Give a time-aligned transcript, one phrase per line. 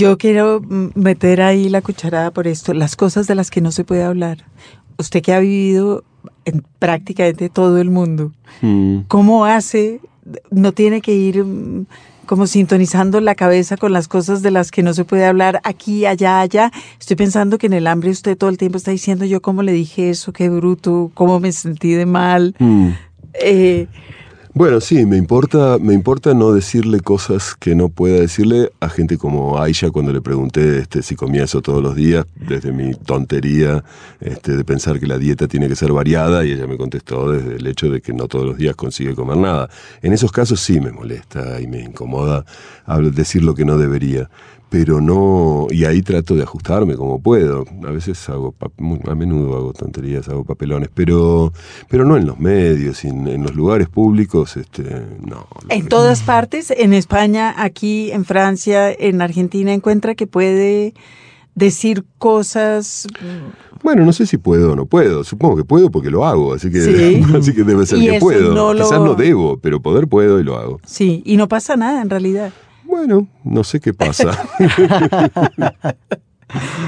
[0.00, 0.62] Yo quiero
[0.94, 4.46] meter ahí la cucharada por esto, las cosas de las que no se puede hablar.
[4.96, 6.04] Usted que ha vivido
[6.46, 8.32] en prácticamente todo el mundo,
[8.62, 9.00] mm.
[9.08, 10.00] ¿cómo hace?
[10.50, 11.84] No tiene que ir mm,
[12.24, 16.06] como sintonizando la cabeza con las cosas de las que no se puede hablar aquí,
[16.06, 16.72] allá, allá.
[16.98, 19.72] Estoy pensando que en el hambre usted todo el tiempo está diciendo yo cómo le
[19.72, 22.54] dije eso, qué bruto, cómo me sentí de mal.
[22.58, 22.88] Mm.
[23.34, 23.86] Eh,
[24.52, 29.16] bueno, sí, me importa, me importa no decirle cosas que no pueda decirle a gente
[29.16, 33.84] como Aisha cuando le pregunté este, si comía eso todos los días, desde mi tontería
[34.20, 37.56] este, de pensar que la dieta tiene que ser variada, y ella me contestó desde
[37.56, 39.70] el hecho de que no todos los días consigue comer nada.
[40.02, 42.44] En esos casos sí me molesta y me incomoda
[43.12, 44.28] decir lo que no debería
[44.70, 47.64] pero no, y ahí trato de ajustarme como puedo.
[47.86, 48.54] A veces hago,
[49.06, 51.52] a menudo hago tonterías, hago papelones, pero,
[51.88, 54.84] pero no en los medios, en, en los lugares públicos, este,
[55.26, 55.48] no.
[55.68, 60.94] En todas partes, en España, aquí, en Francia, en Argentina, encuentra que puede
[61.56, 63.08] decir cosas.
[63.82, 65.24] Bueno, no sé si puedo o no puedo.
[65.24, 66.78] Supongo que puedo porque lo hago, así que,
[67.36, 68.74] así que debe ser que puedo.
[68.74, 70.80] Quizás no debo, pero poder puedo y lo hago.
[70.86, 72.52] Sí, y no pasa nada en realidad.
[72.90, 74.36] Bueno, no sé qué pasa.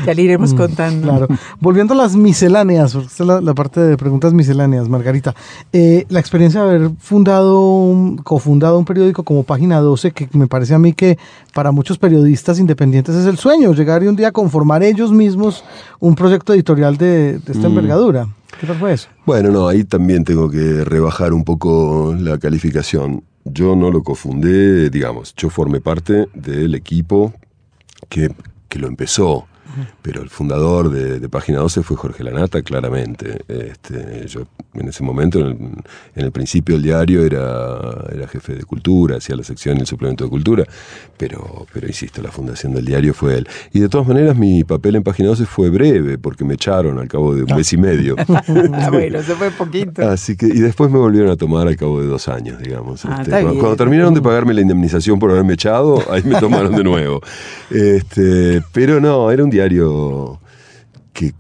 [0.07, 1.09] ya le iremos mm, contando.
[1.09, 1.29] Claro.
[1.61, 5.35] Volviendo a las misceláneas, porque esta es la, parte de preguntas misceláneas, Margarita.
[5.73, 10.75] Eh, la experiencia de haber fundado, cofundado un periódico como Página 12, que me parece
[10.75, 11.19] a mí que
[11.55, 15.65] para muchos periodistas independientes es el sueño, llegar y un día a conformar ellos mismos
[16.01, 17.77] un proyecto editorial de, esta mm.
[17.79, 18.29] envergadura.
[18.61, 19.09] ¿Qué tal fue eso?
[19.25, 24.91] Bueno, no, ahí también tengo que rebajar un poco la calificación yo no lo cofundé,
[24.91, 27.33] digamos, yo formé parte del equipo
[28.09, 28.35] que,
[28.69, 29.47] que lo empezó.
[30.03, 33.43] Pero el fundador de, Página 12 fue Jorge Lanata, claramente.
[33.49, 34.43] Este, yo
[34.75, 35.83] en ese momento, en
[36.15, 40.25] el, principio del diario, era, era jefe de cultura, hacía la sección y el suplemento
[40.25, 40.65] de cultura,
[41.17, 43.49] pero, pero insisto, la fundación del diario fue él.
[43.73, 47.09] Y de todas maneras, mi papel en Página 12 fue breve, porque me echaron al
[47.09, 48.17] cabo de un mes y medio.
[48.29, 50.09] ah, bueno, se fue poquito.
[50.09, 53.05] Así que, y después me volvieron a tomar al cabo de dos años, digamos.
[53.05, 56.85] Ah, este, cuando, terminaron de pagarme la indemnización por haberme echado, ahí me tomaron de
[56.85, 57.21] nuevo.
[57.71, 59.62] Este, pero no, era un diario
[61.13, 61.33] que,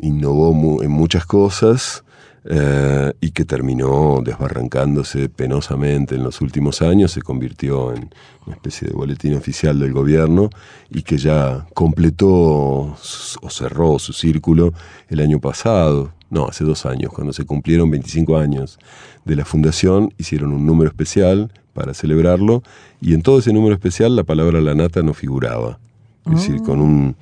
[0.00, 2.04] innovó en muchas cosas
[2.44, 8.10] eh, y que terminó desbarrancándose penosamente en los últimos años, se convirtió en
[8.46, 10.50] una especie de boletín oficial del gobierno
[10.88, 14.72] y que ya completó o cerró su círculo
[15.08, 18.78] el año pasado, no, hace dos años, cuando se cumplieron 25 años
[19.24, 22.62] de la fundación, hicieron un número especial para celebrarlo
[23.00, 25.78] y en todo ese número especial la palabra la nata no figuraba.
[26.26, 27.16] Es decir, con un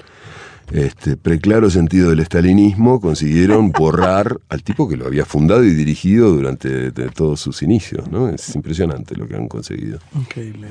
[0.72, 6.30] este, preclaro sentido del estalinismo, consiguieron borrar al tipo que lo había fundado y dirigido
[6.30, 8.10] durante todos sus inicios.
[8.10, 8.28] ¿no?
[8.28, 9.98] Es impresionante lo que han conseguido.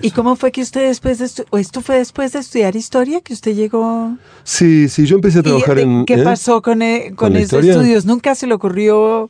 [0.01, 3.55] ¿Y cómo fue que usted después de esto fue después de estudiar historia que usted
[3.55, 4.17] llegó?
[4.43, 6.05] Sí, sí, yo empecé a trabajar en...
[6.05, 6.23] ¿Qué ¿eh?
[6.23, 8.05] pasó con, e, con, esos estudios?
[8.05, 9.29] ¿Nunca se le ocurrió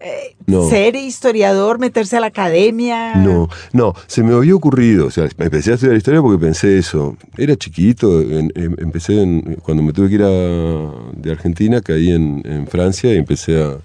[0.00, 0.36] eh,
[0.68, 3.14] ser historiador, meterse a la academia.
[3.14, 7.16] No, no, se me había ocurrido, o sea, empecé a estudiar historia porque pensé eso.
[7.38, 9.14] Era chiquito, em, empecé
[9.62, 13.78] cuando me tuve que ir de Argentina, caí en, Francia y empecé a,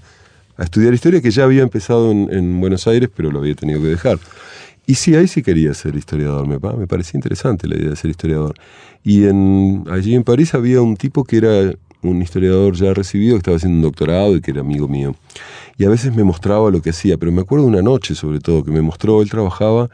[0.58, 4.20] estudiar historia que ya había empezado en, Buenos Aires, pero lo había tenido que dejar.
[4.86, 8.10] Y sí, ahí sí quería ser historiador, me, me parecía interesante la idea de ser
[8.10, 8.56] historiador.
[9.04, 13.40] Y en, allí en París había un tipo que era un historiador ya recibido, que
[13.40, 15.16] estaba haciendo un doctorado y que era amigo mío
[15.80, 18.66] y a veces me mostraba lo que hacía, pero me acuerdo una noche sobre todo
[18.66, 19.90] que me mostró, él trabajaba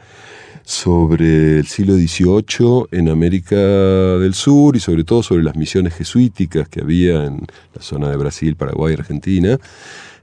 [0.64, 6.68] sobre el siglo XVIII en América del Sur y sobre todo sobre las misiones jesuíticas
[6.68, 9.58] que había en la zona de Brasil, Paraguay, Argentina.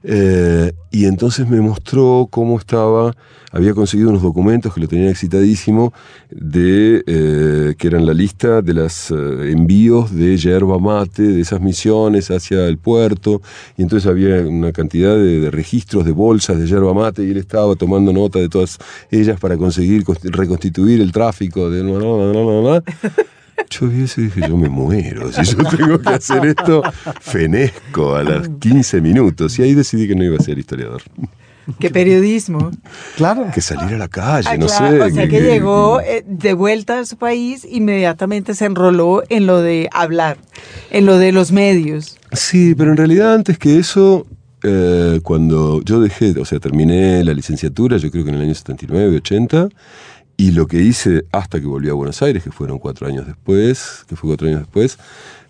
[0.06, 3.16] Eh, y entonces me mostró cómo estaba,
[3.50, 5.94] había conseguido unos documentos que lo tenían excitadísimo,
[6.30, 9.14] de, eh, que eran la lista de los eh,
[9.50, 13.40] envíos de yerba mate, de esas misiones hacia el puerto,
[13.78, 17.74] y entonces había una cantidad de, registros de bolsas de yerba mate, y él estaba
[17.74, 18.78] tomando nota de todas
[19.10, 21.82] ellas para conseguir reconstituir el tráfico de...
[23.70, 25.32] Yo vi eso y dije, yo me muero.
[25.32, 26.82] Si yo tengo que hacer esto,
[27.20, 29.58] fenezco a los 15 minutos.
[29.58, 31.02] Y ahí decidí que no iba a ser historiador.
[31.78, 32.70] ¿Qué periodismo?
[33.16, 33.46] Claro.
[33.52, 35.00] Que salir a la calle, ah, no sé.
[35.00, 39.62] O sea, que, llegó eh, de vuelta a su país, inmediatamente se enroló en lo
[39.62, 40.36] de hablar,
[40.90, 42.18] en lo de los medios.
[42.32, 44.26] Sí, pero en realidad antes que eso,
[44.62, 48.54] eh, cuando yo dejé, o sea, terminé la licenciatura, yo creo que en el año
[48.54, 49.68] 79, 80,
[50.36, 54.04] y lo que hice hasta que volví a Buenos Aires, que fueron cuatro años después,
[54.08, 54.98] que fue cuatro años después,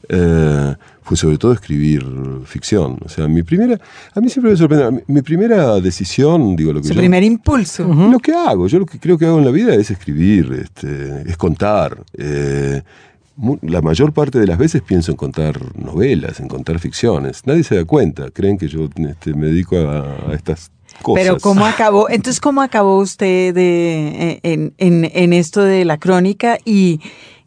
[0.08, 2.04] eh, fue sobre todo escribir
[2.44, 2.98] ficción.
[3.04, 3.78] O sea, mi primera,
[4.14, 6.88] a mí siempre me sorprende, mi primera decisión, digo lo que...
[6.88, 7.84] Su primer impulso.
[7.84, 11.22] Lo que hago, yo lo que creo que hago en la vida es escribir, este,
[11.26, 12.04] es contar.
[12.16, 12.82] Eh,
[13.62, 17.46] la mayor parte de las veces pienso en contar novelas, en contar ficciones.
[17.46, 20.70] Nadie se da cuenta, creen que yo este, me dedico a, estas
[21.02, 21.22] cosas.
[21.22, 22.08] Pero ¿cómo acabó?
[22.08, 27.00] Entonces, ¿cómo acabó usted de, en, en, en esto de la crónica y,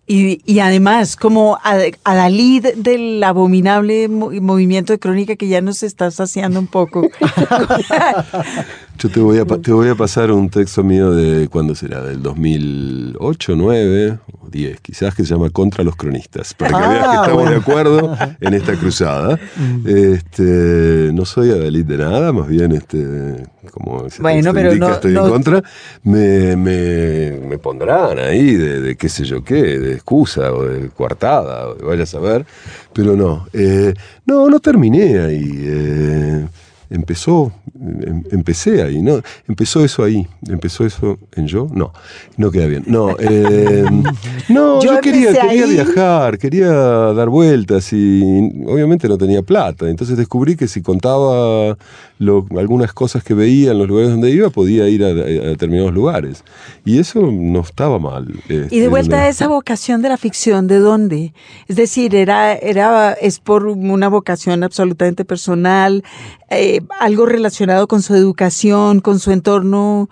[0.10, 5.84] y, y, además, como a, a Dalí del abominable movimiento de crónica que ya nos
[5.84, 7.10] está saciando un poco.
[9.00, 12.02] Yo te voy, a, te voy a pasar un texto mío de, ¿cuándo será?
[12.02, 17.04] Del 2008, 9 o 10, quizás, que se llama Contra los cronistas, para que veas
[17.04, 19.40] que ah, estamos de acuerdo en esta cruzada.
[19.56, 19.88] Mm.
[19.88, 25.30] Este, no soy adalid de nada, más bien, este, como bueno, pero no, estoy en
[25.30, 25.64] contra,
[26.04, 30.90] me, me, me pondrán ahí de, de, qué sé yo qué, de excusa o de
[30.90, 32.46] coartada, o de vaya a saber,
[32.94, 33.48] pero no.
[33.54, 33.94] Eh,
[34.26, 35.52] no, no terminé ahí.
[35.56, 36.48] Eh,
[36.90, 39.22] empezó, em, empecé ahí, ¿no?
[39.48, 41.92] Empezó eso ahí, empezó eso en yo, no,
[42.38, 42.84] no queda bien.
[42.88, 44.04] No, em,
[44.50, 49.90] no yo, quería, quería viajar, quería dar vueltas y obviamente no tenía plata.
[49.90, 51.78] Entonces descubrí que si contaba
[52.20, 56.44] algunas cosas que veía en los lugares donde iba, podía ir a, determinados lugares.
[56.86, 58.28] Y eso no estaba mal.
[58.48, 61.34] Este, y de vuelta a esa vocación de la ficción, ¿de dónde?
[61.68, 66.04] Es decir, era, era, es por una vocación absolutamente personal,
[66.50, 70.10] eh, algo relacionado con su educación, con su entorno.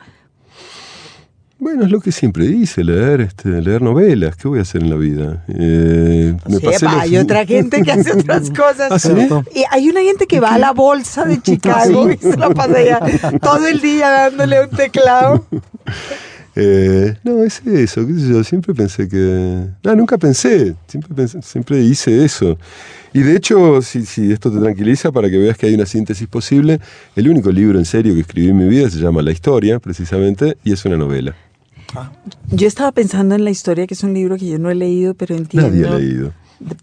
[1.57, 4.36] Bueno, es lo que siempre dice, leer, este, leer novelas.
[4.36, 5.46] ¿Qué voy a hacer en la vida?
[5.48, 6.36] Eh,
[6.88, 9.06] hay otra gente que hace otras cosas.
[9.06, 12.50] ¿Ah, y hay una gente que va a la bolsa de Chicago y se la
[12.50, 13.00] pasa ya
[13.40, 15.46] todo el día dándole un teclado.
[16.57, 19.68] Eh, no, es eso, yo siempre pensé que...
[19.84, 22.57] No, nunca pensé, siempre, siempre hice eso.
[23.15, 26.27] Y de hecho, si, si, esto te tranquiliza, para que veas que hay una síntesis
[26.27, 26.81] posible,
[27.15, 30.57] el único libro en serio que escribí en mi vida se llama La Historia, precisamente,
[30.65, 31.33] y es una novela.
[32.51, 35.13] Yo estaba pensando en La Historia, que es un libro que yo no he leído,
[35.13, 35.69] pero entiendo...
[35.69, 36.33] Nadie ha leído.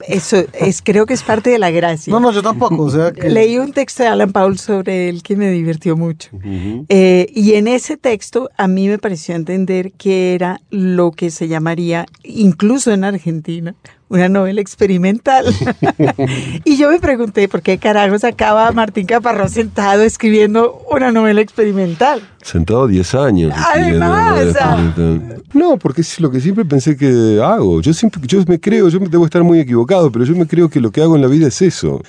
[0.06, 2.10] Eso es, creo que es parte de la gracia.
[2.10, 2.82] No, no, yo tampoco.
[2.82, 6.30] O sea Leí un texto de Alan Paul sobre él que me divirtió mucho.
[6.88, 11.48] Eh, y en ese texto a mí me pareció entender que era lo que se
[11.48, 13.74] llamaría, incluso en Argentina,
[14.12, 15.46] una novela experimental.
[16.64, 22.20] y yo me pregunté, ¿por qué carajos acaba Martín Caparrós sentado escribiendo una novela experimental?
[22.42, 23.54] Sentado 10 años.
[23.74, 24.54] Además.
[25.54, 27.80] No, porque es lo que siempre pensé que hago.
[27.80, 30.80] Yo siempre, yo me creo, yo debo estar muy equivocado, pero yo me creo que
[30.80, 32.02] lo que hago en la vida es eso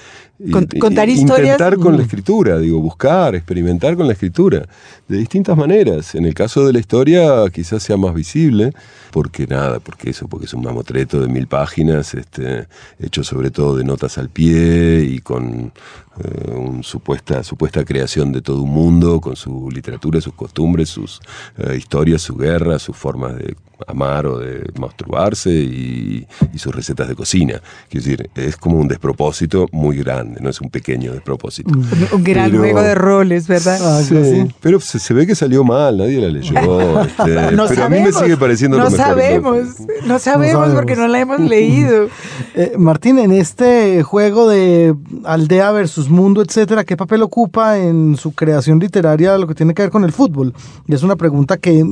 [0.80, 1.60] contar historias.
[1.60, 4.68] Intentar con la escritura, digo, buscar, experimentar con la escritura,
[5.08, 6.16] de distintas maneras.
[6.16, 8.74] En el caso de la historia quizás sea más visible,
[9.12, 12.68] porque nada, porque eso, porque es un mamotreto de mil páginas, este,
[13.00, 15.72] hecho sobre todo de notas al pie y con
[16.20, 21.20] eh, una supuesta, supuesta creación de todo un mundo, con su literatura, sus costumbres, sus
[21.58, 23.56] eh, historias, su guerra, sus formas de
[23.88, 27.62] amar o de masturbarse y, sus recetas de cocina.
[27.90, 31.72] Quiero decir, es como un despropósito muy grande, no es un pequeño despropósito.
[31.72, 33.80] Un, gran juego de roles, ¿verdad?
[33.82, 36.54] Ah, sí, pero se, ve que salió mal, nadie la leyó.
[37.04, 37.34] Este,
[37.68, 39.06] pero a mí me sigue pareciendo no lo mejor.
[39.06, 39.68] Sabemos,
[40.06, 42.08] no sabemos, porque no la hemos leído.
[42.56, 48.34] Eh, Martín, en este juego de aldea versus mundo, etcétera, ¿qué papel ocupa en su
[48.34, 50.54] creación literaria lo que tiene que ver con el fútbol?
[50.88, 51.84] Y es una pregunta que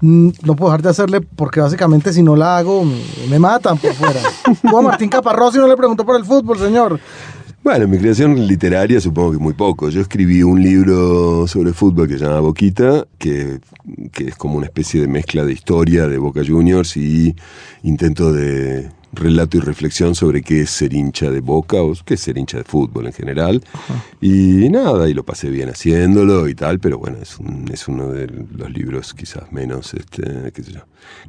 [0.00, 2.84] no puedo dejar de hacerle porque básicamente si no la hago
[3.28, 4.20] me matan por fuera.
[4.62, 7.00] a Martín Caparrós y no le preguntó por el fútbol, señor.
[7.64, 9.88] Bueno, mi creación literaria supongo que muy poco.
[9.88, 13.58] Yo escribí un libro sobre fútbol que se llama Boquita, que,
[14.12, 17.34] que es como una especie de mezcla de historia de Boca Juniors y
[17.82, 22.20] intento de relato y reflexión sobre qué es ser hincha de boca o qué es
[22.20, 23.62] ser hincha de fútbol en general.
[24.20, 27.38] Y nada, y lo pasé bien haciéndolo y tal, pero bueno, es,
[27.72, 30.80] es uno de los libros quizás menos, este, qué sé yo,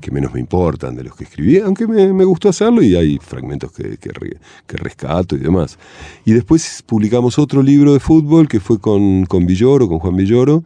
[0.02, 3.18] que menos me importan de los que escribí, aunque me, me gustó hacerlo y hay
[3.20, 4.12] fragmentos que, que,
[4.68, 5.78] que, rescato y demás.
[6.26, 10.64] Y después publicamos otro libro de fútbol que fue con, con Villoro, con Juan Villoro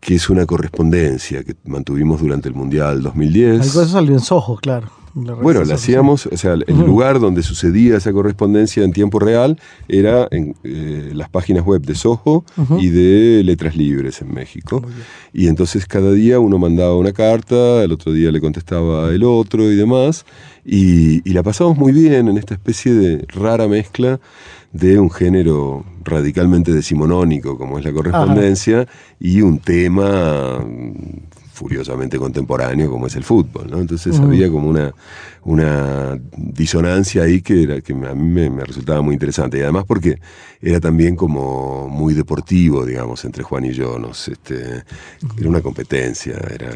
[0.00, 3.60] que es una correspondencia que mantuvimos durante el Mundial 2010.
[3.60, 4.97] Algo eso salió en Soho, claro.
[5.14, 10.28] Bueno, la hacíamos, o sea, el lugar donde sucedía esa correspondencia en tiempo real era
[10.30, 12.44] en eh, las páginas web de Soho
[12.78, 14.82] y de Letras Libres en México.
[15.32, 19.70] Y entonces cada día uno mandaba una carta, el otro día le contestaba el otro
[19.70, 20.24] y demás.
[20.64, 24.20] Y, la pasamos muy bien en esta especie de rara mezcla
[24.72, 28.86] de un género radicalmente decimonónico como es la correspondencia
[29.20, 30.58] y un tema
[31.58, 33.80] furiosamente contemporáneo como es el fútbol, ¿no?
[33.80, 34.94] Entonces había como una,
[35.42, 39.58] una disonancia ahí que, era, que a mí me, resultaba muy interesante.
[39.58, 40.20] Y además porque
[40.60, 43.98] era también como muy deportivo, digamos, entre Juan y yo.
[43.98, 44.82] Nos, este,
[45.38, 46.70] era una competencia, era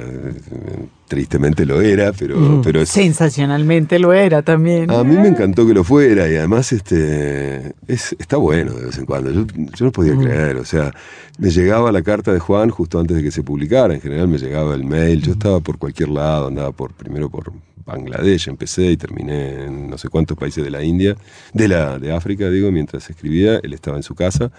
[1.09, 4.91] tristemente lo era, pero, pero sensacionalmente lo era también.
[4.91, 8.99] A mí me encantó que lo fuera y además este es, está bueno de vez
[8.99, 9.31] en cuando.
[9.31, 10.95] Yo, yo no podía creer, o sea,
[11.39, 13.95] me llegaba la carta de Juan justo antes de que se publicara.
[13.95, 15.23] En general me llegaba el mail.
[15.23, 17.53] Yo estaba por cualquier lado, andaba por primero por
[17.85, 21.17] Bangladesh empecé y terminé en no sé cuántos países de la India,
[21.53, 24.51] de la de África, digo, mientras escribía, él estaba en su casa,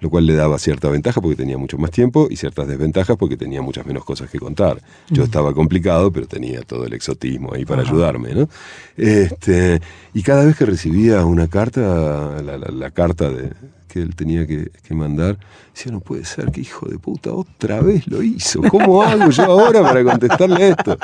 [0.00, 3.36] lo cual le daba cierta ventaja porque tenía mucho más tiempo y ciertas desventajas porque
[3.36, 4.80] tenía muchas menos cosas que contar.
[5.10, 8.48] Yo estaba complicado, pero tenía todo el exotismo ahí para ayudarme, ¿no?
[8.96, 9.80] Este,
[10.14, 13.50] y cada vez que recibía una carta, la carta de,
[13.92, 15.38] que él tenía que, mandar,
[15.74, 18.62] decía, no puede ser, que hijo de puta, otra vez lo hizo.
[18.62, 20.96] ¿Cómo hago yo ahora para contestarle esto?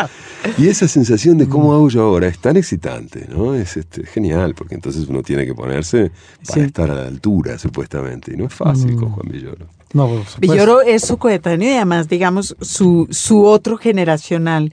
[0.56, 3.54] Y esa sensación de cómo hago yo ahora es tan excitante, ¿no?
[3.54, 6.12] Es este, genial, porque entonces uno tiene que ponerse
[6.46, 8.32] para estar a la altura, supuestamente.
[8.32, 9.12] Y no es fácil con mm.
[9.12, 9.66] Juan Villoro.
[9.92, 14.72] No, Villoro es su coetáneo y además, digamos, su, su otro generacional.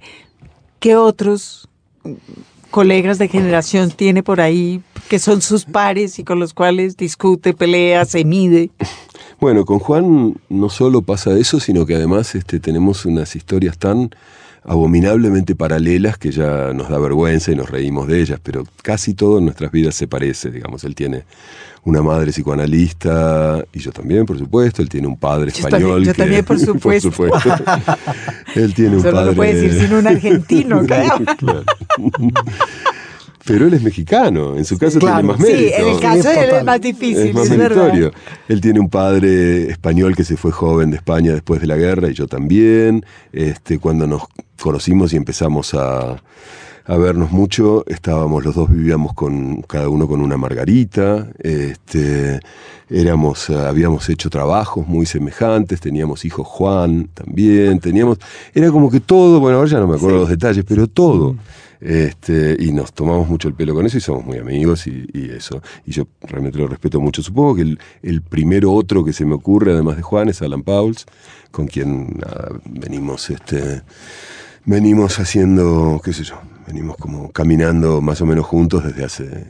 [0.80, 1.68] ¿Qué otros
[2.76, 7.54] colegas de generación tiene por ahí que son sus pares y con los cuales discute,
[7.54, 8.70] pelea, se mide?
[9.40, 14.10] Bueno, con Juan no solo pasa eso, sino que además este, tenemos unas historias tan
[14.68, 19.38] abominablemente paralelas que ya nos da vergüenza y nos reímos de ellas, pero casi todo
[19.38, 21.24] en nuestras vidas se parece, digamos, él tiene
[21.84, 26.04] una madre psicoanalista, y yo también, por supuesto, él tiene un padre español.
[26.04, 26.60] yo también, por
[27.00, 27.12] supuesto.
[28.56, 29.16] él tiene un padre...
[29.16, 31.26] No lo puede decir sin un argentino, claro.
[33.46, 35.60] Pero él es mexicano, en su caso tiene más mérito.
[35.60, 37.28] Sí, en el caso de él es más difícil.
[37.28, 38.12] Es más meritorio.
[38.48, 42.10] Él tiene un padre español que se fue joven de España después de la guerra
[42.10, 43.06] y yo también.
[43.32, 44.24] Este, cuando nos
[44.60, 46.18] conocimos y empezamos a,
[46.88, 52.40] a vernos mucho, estábamos los dos vivíamos con cada uno con una margarita, este,
[52.90, 58.20] éramos, habíamos hecho trabajos muy semejantes, teníamos hijo Juan también, teníamos,
[58.54, 61.34] era como que todo, bueno, ahora ya no me acuerdo los detalles, pero todo.
[61.34, 61.40] Mm.
[61.80, 65.62] Este, y nos tomamos mucho el pelo con eso y somos muy amigos y, eso.
[65.86, 67.22] Y yo realmente lo respeto mucho.
[67.22, 70.64] Supongo que el, el, primero otro que se me ocurre, además de Juan, es Alan
[70.64, 71.06] Pauls,
[71.52, 72.20] con quien
[72.66, 73.82] venimos, este,
[74.66, 79.46] venimos haciendo, qué sé yo, venimos como caminando más o menos juntos desde hace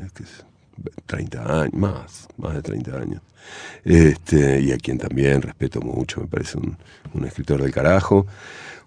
[1.06, 3.22] 30 años, más, más de 30 años.
[3.84, 6.78] Este, y a quien también respeto mucho, me parece un,
[7.14, 8.26] un escritor del carajo.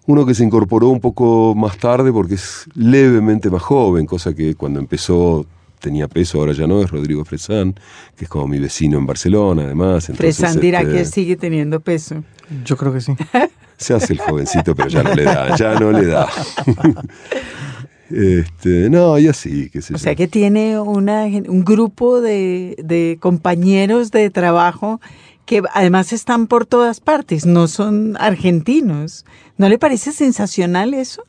[0.09, 4.55] Uno que se incorporó un poco más tarde porque es levemente más joven, cosa que
[4.55, 5.45] cuando empezó
[5.79, 7.75] tenía peso, ahora ya no, es Rodrigo Fresán,
[8.17, 10.11] que es como mi vecino en Barcelona, además.
[10.15, 12.23] Fresán dirá este, que sigue teniendo peso.
[12.65, 13.13] Yo creo que sí.
[13.77, 16.27] Se hace el jovencito, pero ya no le da, ya no le da.
[18.11, 23.19] Este, no, y así, qué sé O sea que tiene una, un grupo de, de,
[23.19, 24.99] compañeros de trabajo
[25.49, 29.25] que además están por todas partes, no son argentinos.
[29.57, 31.23] ¿No le parece sensacional eso?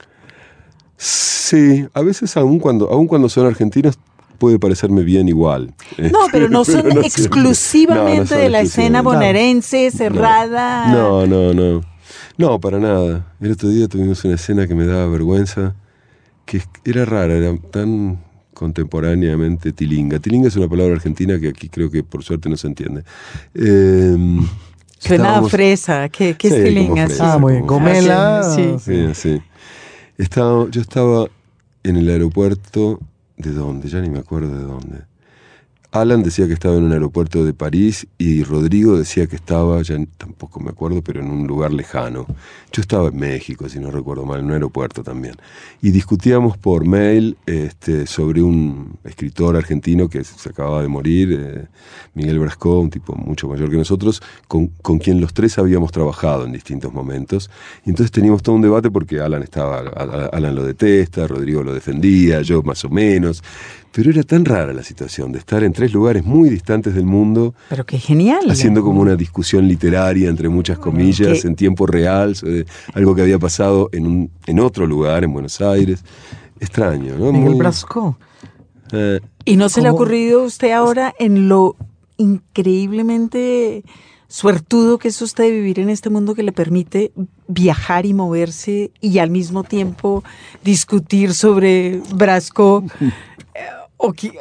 [0.99, 3.99] Sí, a veces aún cuando, aún cuando son argentinos
[4.37, 5.73] puede parecerme bien igual.
[5.97, 10.93] No, pero no son exclusivamente de la escena bonaerense, cerrada.
[10.93, 11.81] No, no, no.
[12.37, 13.35] No, para nada.
[13.41, 15.75] El otro día tuvimos una escena que me daba vergüenza
[16.45, 18.23] que era rara, era tan
[18.61, 20.19] contemporáneamente tilinga.
[20.19, 23.05] Tilinga es una palabra argentina que aquí creo que por suerte no se entiende.
[23.55, 24.15] Eh,
[24.99, 27.09] Suena fresa, ¿qué, qué es tilinga?
[27.21, 27.67] ah, muy bien.
[27.67, 28.43] Gomela.
[28.55, 29.15] Sí, sí.
[29.15, 29.43] sí.
[30.19, 31.27] Estaba, yo estaba
[31.83, 33.01] en el aeropuerto,
[33.39, 33.89] ¿de dónde?
[33.89, 35.10] Ya ni me acuerdo de dónde.
[35.93, 39.97] Alan decía que estaba en un aeropuerto de París y Rodrigo decía que estaba, ya
[40.19, 42.27] tampoco me acuerdo, pero en un lugar lejano.
[42.71, 45.35] Yo estaba en México, si no recuerdo mal, en un aeropuerto también.
[45.83, 51.67] Y discutíamos por mail este, sobre un escritor argentino que se acababa de morir, eh,
[52.15, 56.45] Miguel Brasco, un tipo mucho mayor que nosotros, con, con, quien los tres habíamos trabajado
[56.45, 57.51] en distintos momentos.
[57.85, 62.43] Y entonces teníamos todo un debate porque Alan estaba, Alan lo detesta, Rodrigo lo defendía,
[62.43, 63.43] yo más o menos.
[63.93, 67.55] Pero era tan rara la situación de estar en tres lugares muy distantes del mundo.
[67.69, 68.49] Pero qué genial.
[68.49, 73.39] Haciendo como una discusión literaria, entre muchas comillas, en tiempo real, sobre algo que había
[73.39, 76.05] pasado en, un, en otro lugar, en Buenos Aires.
[76.61, 77.31] Extraño, ¿no?
[77.31, 78.17] En el Brasco.
[78.93, 81.75] Eh, ¿Y no se le ha ocurrido a usted ahora en lo
[82.17, 83.83] increíblemente
[84.31, 87.11] suertudo que es usted vivir en este mundo que le permite
[87.49, 90.23] viajar y moverse y al mismo tiempo
[90.63, 92.85] discutir sobre Brasco
[94.03, 94.33] o que,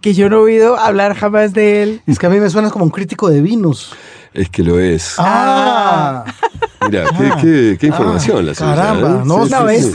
[0.00, 2.02] que, yo no he oído hablar jamás de él.
[2.06, 3.92] Es que a mí me suena como un crítico de vinos.
[4.32, 5.14] Es que lo es.
[5.18, 6.24] Ah.
[6.86, 7.06] Mira,
[7.40, 8.74] qué, qué, información la suya.
[8.74, 9.22] Caramba, ¿eh?
[9.24, 9.92] no, no, es,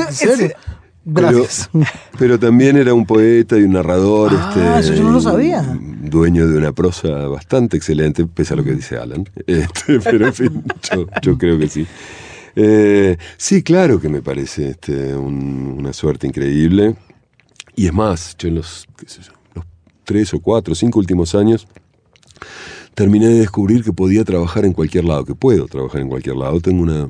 [1.05, 1.69] Gracias.
[2.19, 4.31] Pero, también era un poeta y un narrador.
[4.33, 5.63] Ah, este, eso yo no lo sabía.
[5.63, 9.29] Dueño de una prosa bastante excelente, pese a lo que dice Alan.
[9.47, 11.87] Este, pero en fin, yo, yo creo que sí.
[12.55, 16.95] Eh, sí, claro que me parece este, una suerte increíble.
[17.75, 18.87] Y es más, yo en los,
[20.03, 21.67] tres o cuatro cinco últimos años
[22.93, 26.61] terminé de descubrir que podía trabajar en cualquier lado, que puedo trabajar en cualquier lado.
[26.61, 27.09] Tengo una,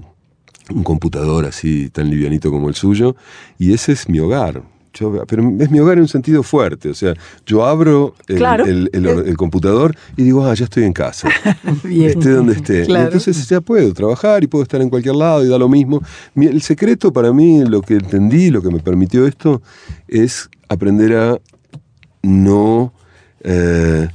[0.71, 3.15] un computador así tan livianito como el suyo
[3.59, 4.63] y ese es mi hogar
[5.27, 7.13] pero es mi hogar en un sentido fuerte, o sea,
[7.45, 11.29] yo abro el, el, computador y digo, ah, ya estoy en casa,
[11.83, 12.83] esté donde esté.
[12.83, 16.01] entonces ya puedo trabajar y puedo estar en cualquier lado y da lo mismo.
[16.35, 19.61] El secreto para mí, lo que entendí, lo que me permitió esto,
[20.07, 21.39] es aprender a
[22.21, 22.93] no...
[23.41, 24.07] Eh,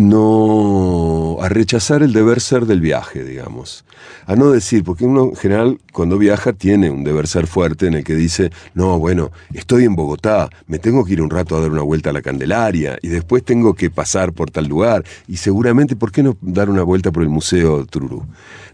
[0.00, 3.84] no a rechazar el deber ser del viaje, digamos.
[4.26, 7.94] A no decir, porque uno en general cuando viaja tiene un deber ser fuerte en
[7.94, 11.60] el que dice, no, bueno, estoy en Bogotá, me tengo que ir un rato a
[11.60, 15.36] dar una vuelta a la Candelaria y después tengo que pasar por tal lugar y
[15.36, 18.24] seguramente, ¿por qué no dar una vuelta por el Museo Trurú?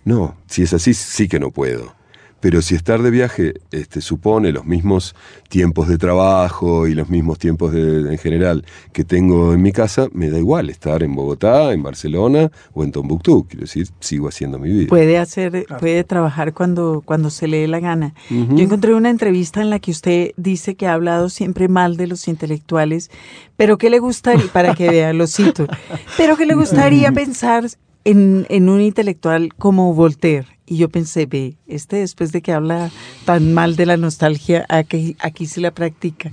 [0.04, 1.95] No, si es así, sí que no puedo.
[2.40, 5.14] Pero si estar de viaje este, supone los mismos
[5.48, 10.08] tiempos de trabajo y los mismos tiempos de, en general que tengo en mi casa,
[10.12, 13.46] me da igual estar en Bogotá, en Barcelona o en Tombuctú.
[13.48, 14.88] Quiero decir, sigo haciendo mi vida.
[14.88, 18.14] Puede hacer, puede trabajar cuando, cuando se le dé la gana.
[18.30, 22.06] Yo encontré una entrevista en la que usted dice que ha hablado siempre mal de
[22.06, 23.10] los intelectuales,
[23.56, 25.66] pero que le gustaría, para que vea, lo cito,
[26.16, 27.66] pero que le gustaría pensar
[28.04, 32.90] en, en un intelectual como Voltaire y yo pensé, ve, este después de que habla
[33.25, 36.32] tan mal de la nostalgia, aquí, aquí se la practica.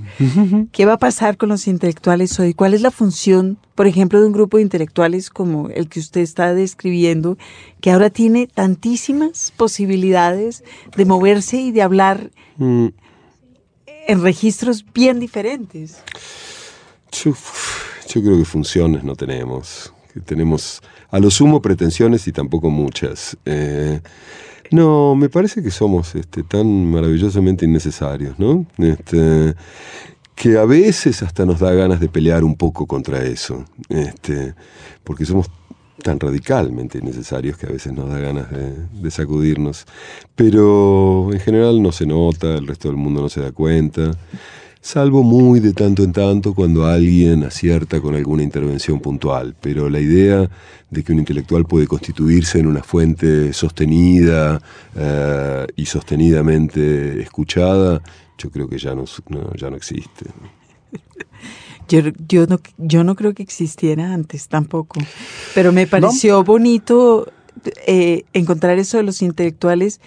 [0.72, 2.56] ¿Qué va a pasar con los intelectuales hoy?
[2.56, 6.22] ¿Cuál es la función, por ejemplo, de un grupo de intelectuales como el que usted
[6.22, 7.38] está describiendo,
[7.80, 10.64] que ahora tiene tantísimas posibilidades
[10.98, 12.88] de moverse y de hablar mm.
[14.08, 16.02] en registros bien diferentes?
[17.12, 17.36] Yo,
[18.10, 19.94] yo creo que funciones no tenemos.
[20.22, 23.38] Tenemos a lo sumo pretensiones y tampoco muchas.
[23.46, 24.02] Eh,
[24.72, 28.66] no, me parece que somos este, tan maravillosamente innecesarios, ¿no?
[28.78, 29.54] Este,
[30.36, 34.56] que a veces hasta nos da ganas de pelear un poco contra eso, este,
[35.04, 35.48] porque somos
[36.02, 39.86] tan radicalmente innecesarios que a veces nos da ganas de, sacudirnos.
[40.36, 44.12] Pero en general no se nota, el resto del mundo no se da cuenta
[44.84, 49.56] salvo muy de tanto en tanto cuando alguien acierta con alguna intervención puntual.
[49.60, 50.50] Pero la idea
[50.90, 54.62] de que un intelectual puede constituirse en una fuente sostenida
[54.96, 58.02] eh, y sostenidamente escuchada,
[58.38, 59.06] yo creo que ya no,
[59.56, 60.26] ya no existe.
[61.88, 65.00] Yo, yo, no, yo no creo que existiera antes tampoco,
[65.54, 67.32] pero me pareció bonito
[67.86, 70.00] eh, encontrar eso de los intelectuales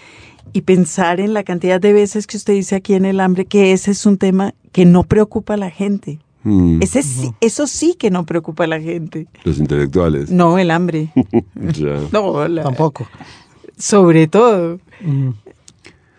[0.52, 3.72] y pensar en la cantidad de veces que usted dice aquí en el hambre que
[3.72, 6.18] ese es un tema que no preocupa a la gente.
[6.42, 6.80] Mm.
[6.80, 7.02] Ese
[7.40, 9.26] Eso sí que no preocupa a la gente.
[9.42, 10.30] Los intelectuales.
[10.30, 11.10] No, el hambre.
[12.12, 13.08] No, tampoco.
[13.76, 14.78] Sobre todo.
[15.00, 15.30] Mm.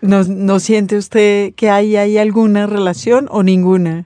[0.01, 4.05] ¿No, ¿No, siente usted que hay, hay alguna relación o ninguna?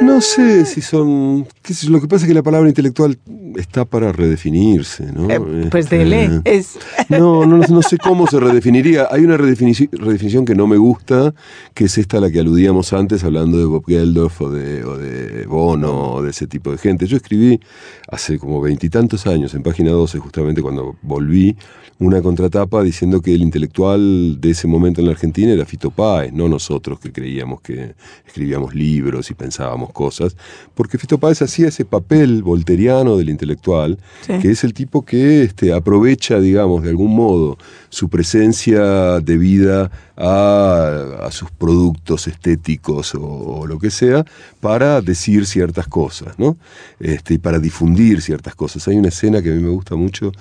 [0.00, 1.46] No sé si son.
[1.88, 3.18] lo que pasa es que la palabra intelectual
[3.56, 5.30] está para redefinirse, ¿no?
[5.30, 6.24] Eh, pues dele.
[6.44, 6.78] Este, es.
[7.08, 9.08] No, no, no, sé cómo se redefiniría.
[9.10, 11.34] Hay una redefinición, que no me gusta,
[11.74, 14.96] que es esta a la que aludíamos antes, hablando de Bob Geldof o de, o
[14.96, 17.06] de Bono o de ese tipo de gente.
[17.06, 17.60] Yo escribí
[18.08, 21.56] hace como veintitantos años, en página 12, justamente cuando volví,
[21.98, 26.32] una contratapa diciendo que el intelectual de ese momento en la Argentina era Fito Páez,
[26.32, 27.94] no nosotros que creíamos que
[28.26, 30.36] escribíamos libros y pensábamos cosas,
[30.74, 35.72] porque Fito Páez hacía ese papel volteriano del intelectual, que es el tipo que este,
[35.72, 43.78] aprovecha, digamos, de algún modo su presencia debida a, a sus productos estéticos o, lo
[43.78, 44.24] que sea,
[44.60, 46.56] para decir ciertas cosas, ¿no?
[47.00, 48.86] Este, y para difundir ciertas cosas.
[48.88, 50.32] Hay una escena que a mí me gusta mucho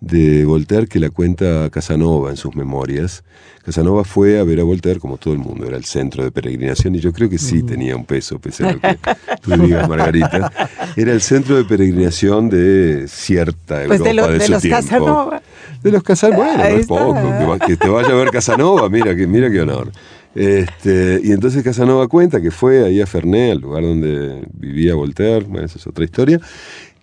[0.00, 3.24] de Voltaire que la cuenta Casanova en sus memorias.
[3.64, 6.94] Casanova fue a ver a Voltaire como todo el mundo, era el centro de peregrinación
[6.94, 8.98] y yo creo que sí tenía un peso, pese a lo que
[9.42, 10.52] tú digas, Margarita.
[10.96, 15.42] Era el centro de peregrinación de cierta pues Europa de, de, los Casanova.
[15.82, 19.26] De los Casanova, bueno, no es poco, que, te vaya a ver Casanova, mira, que,
[19.26, 19.90] mira qué honor.
[20.36, 25.44] Este, y entonces Casanova cuenta que fue ahí a Fernet, al lugar donde vivía Voltaire,
[25.44, 26.40] bueno, esa es otra historia,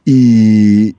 [0.05, 0.95] y,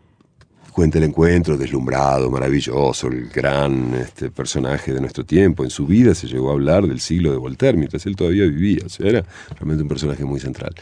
[0.74, 5.62] cuenta el encuentro deslumbrado, maravilloso, el gran este, personaje de nuestro tiempo.
[5.62, 8.82] En su vida se llegó a hablar del siglo de Voltaire, mientras él todavía vivía.
[8.84, 10.74] O sea, era realmente un personaje muy central.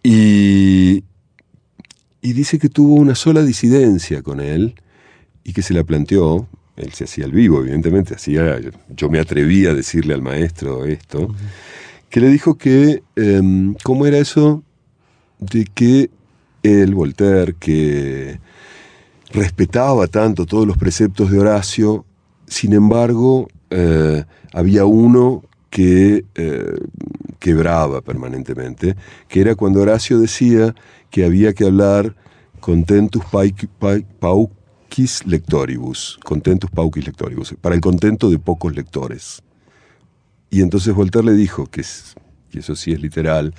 [0.00, 1.02] Y,
[2.22, 4.76] y dice que tuvo una sola disidencia con él
[5.42, 6.46] y que se la planteó.
[6.76, 8.60] Él se hacía el vivo, evidentemente, hacía,
[8.90, 11.34] yo me atreví a decirle al maestro esto,
[12.10, 14.62] que le dijo que, em, ¿cómo era eso?
[15.40, 16.10] De que
[16.62, 18.38] él, Voltaire, que
[19.36, 22.04] respetaba tanto todos los preceptos de Horacio,
[22.46, 26.80] sin embargo, eh, había uno que eh,
[27.38, 28.96] quebraba permanentemente,
[29.28, 30.74] que era cuando Horacio decía
[31.10, 32.16] que había que hablar
[32.60, 33.22] contentus
[34.18, 39.42] paucis lectoribus, contentus paucis lectoribus, para el contento de pocos lectores.
[40.48, 43.52] Y entonces Voltaire le dijo, que, eso sí es literal,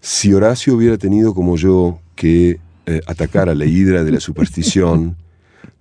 [0.00, 5.14] si Horacio hubiera tenido como yo que eh, atacar a la hidra de la superstición,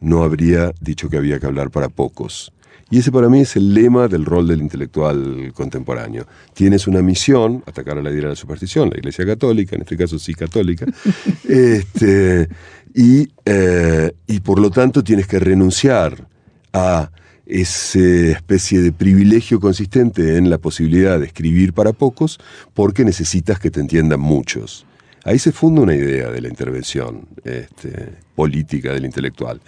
[0.02, 2.52] no habría dicho que había que hablar para pocos.
[2.90, 6.28] Y ese para mí es el lema del rol del intelectual contemporáneo.
[6.54, 9.96] Tienes una misión, atacar a la hidra de la superstición, la Iglesia Católica, en este
[9.96, 10.86] caso sí católica,
[11.48, 12.50] este,
[12.94, 16.28] y, eh, y por lo tanto tienes que renunciar
[16.74, 17.10] a
[17.46, 22.38] esa especie de privilegio consistente en la posibilidad de escribir para pocos
[22.74, 24.86] porque necesitas que te entiendan muchos.
[25.28, 29.60] Ahí se funda una idea de la intervención este, política del intelectual.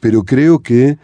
[0.00, 0.98] Pero creo que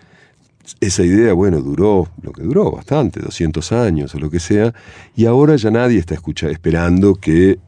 [0.80, 4.74] esa idea, bueno, duró lo que duró, bastante, 200 años o lo que sea,
[5.14, 7.60] y ahora ya nadie está escuchando, esperando que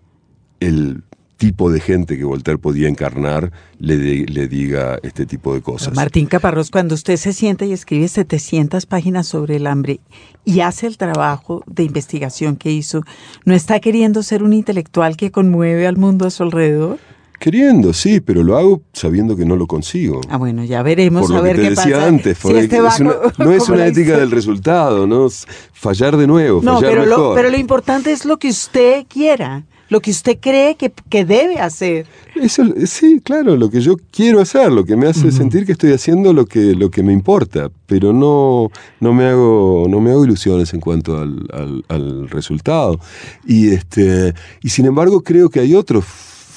[0.58, 1.04] el
[1.42, 3.50] tipo de gente que Voltaire podía encarnar
[3.80, 5.92] le, le diga este tipo de cosas.
[5.96, 9.98] Martín Caparrós, cuando usted se sienta y escribe 700 páginas sobre el hambre
[10.44, 13.02] y hace el trabajo de investigación que hizo,
[13.44, 16.98] ¿no está queriendo ser un intelectual que conmueve al mundo a su alrededor?
[17.40, 20.20] Queriendo, sí, pero lo hago sabiendo que no lo consigo.
[20.28, 22.06] Ah, bueno, ya veremos Por a ver que te qué decía pasa.
[22.06, 25.26] antes, Si este es una- no es una ética del resultado, ¿no?
[25.72, 27.34] Fallar de nuevo, No, fallar pero lo, mejor.
[27.34, 31.58] pero lo importante es lo que usted quiera, lo que usted cree que, que debe
[31.60, 32.06] hacer.
[32.34, 35.92] Eso, sí, claro, lo que yo quiero hacer, lo que me hace sentir que estoy
[35.92, 40.24] haciendo lo que, lo que me importa, pero no, no, me, hago, no me hago
[40.24, 42.98] ilusiones en cuanto al, al- al resultado.
[43.46, 46.04] Y, este, y sin embargo creo que hay otros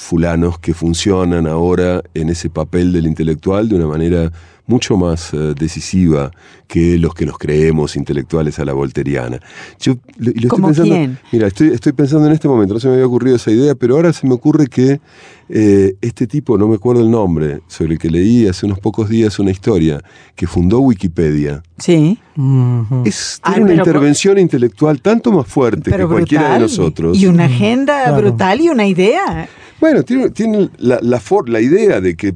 [0.05, 4.31] fulanos que funcionan ahora en ese papel del intelectual de una manera
[4.67, 6.31] mucho más eh, decisiva
[6.67, 9.39] que los que nos creemos intelectuales a la volteriana.
[9.79, 11.19] Yo lo- y lo estoy ¿Cómo pensando- quién?
[11.31, 13.95] Mira, estoy, estoy pensando en este momento, no se me había ocurrido esa idea, pero
[13.95, 14.99] ahora se me ocurre que
[15.49, 19.07] eh, este tipo, no me acuerdo el nombre, sobre el que leí hace unos pocos
[19.07, 20.01] días una historia,
[20.35, 22.17] que fundó Wikipedia, Sí.
[23.05, 26.59] Es, Ay, tiene una pero- intervención intelectual tanto más fuerte Pero que cualquiera brutal.
[26.61, 27.17] de nosotros.
[27.17, 28.17] Y una agenda Claro.
[28.21, 29.47] brutal y una idea.
[29.79, 32.33] Bueno, tiene, la, la, la idea de que,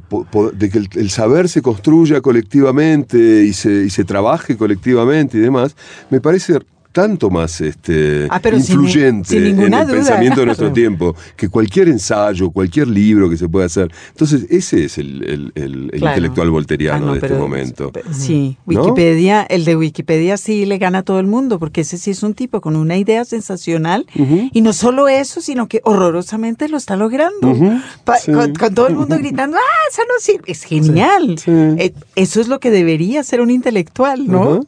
[0.52, 5.40] de que el, el saber se construya colectivamente y se, y se trabaje colectivamente y
[5.40, 5.74] demás,
[6.10, 6.58] me parece
[6.92, 9.86] tanto más este, Ah, sin- influyente sin en el duda.
[9.86, 13.90] pensamiento de nuestro tiempo que cualquier ensayo, cualquier libro que se pueda hacer.
[14.10, 16.16] Entonces, ese es el, el- el- el Claro.
[16.16, 17.92] intelectual volteriano Ah, no, de este pero- momento.
[18.12, 18.80] Sí, ¿No?
[18.82, 22.22] Wikipedia, el de Wikipedia sí le gana a todo el mundo, porque ese sí es
[22.22, 24.06] un tipo con una idea sensacional.
[24.52, 27.48] Y no solo eso, sino que horrorosamente lo está logrando.
[27.50, 28.32] Ujú, Pa- sí.
[28.32, 30.44] con, con todo el mundo gritando, ¡ah, eso no sirve!
[30.50, 31.36] Es genial.
[31.38, 31.50] Sí.
[31.50, 34.66] Eh, eso es lo que debería ser un intelectual, ¿no?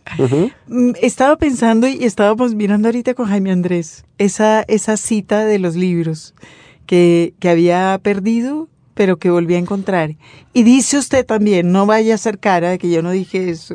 [0.68, 5.76] Mm, Estaba pensando y estábamos mirando ahorita con Jaime Andrés esa, esa cita de los
[5.76, 6.34] libros
[6.84, 10.16] que, que había perdido, pero que volví a encontrar.
[10.52, 13.74] Y dice usted también, no vaya a hacer cara de que yo no dije eso.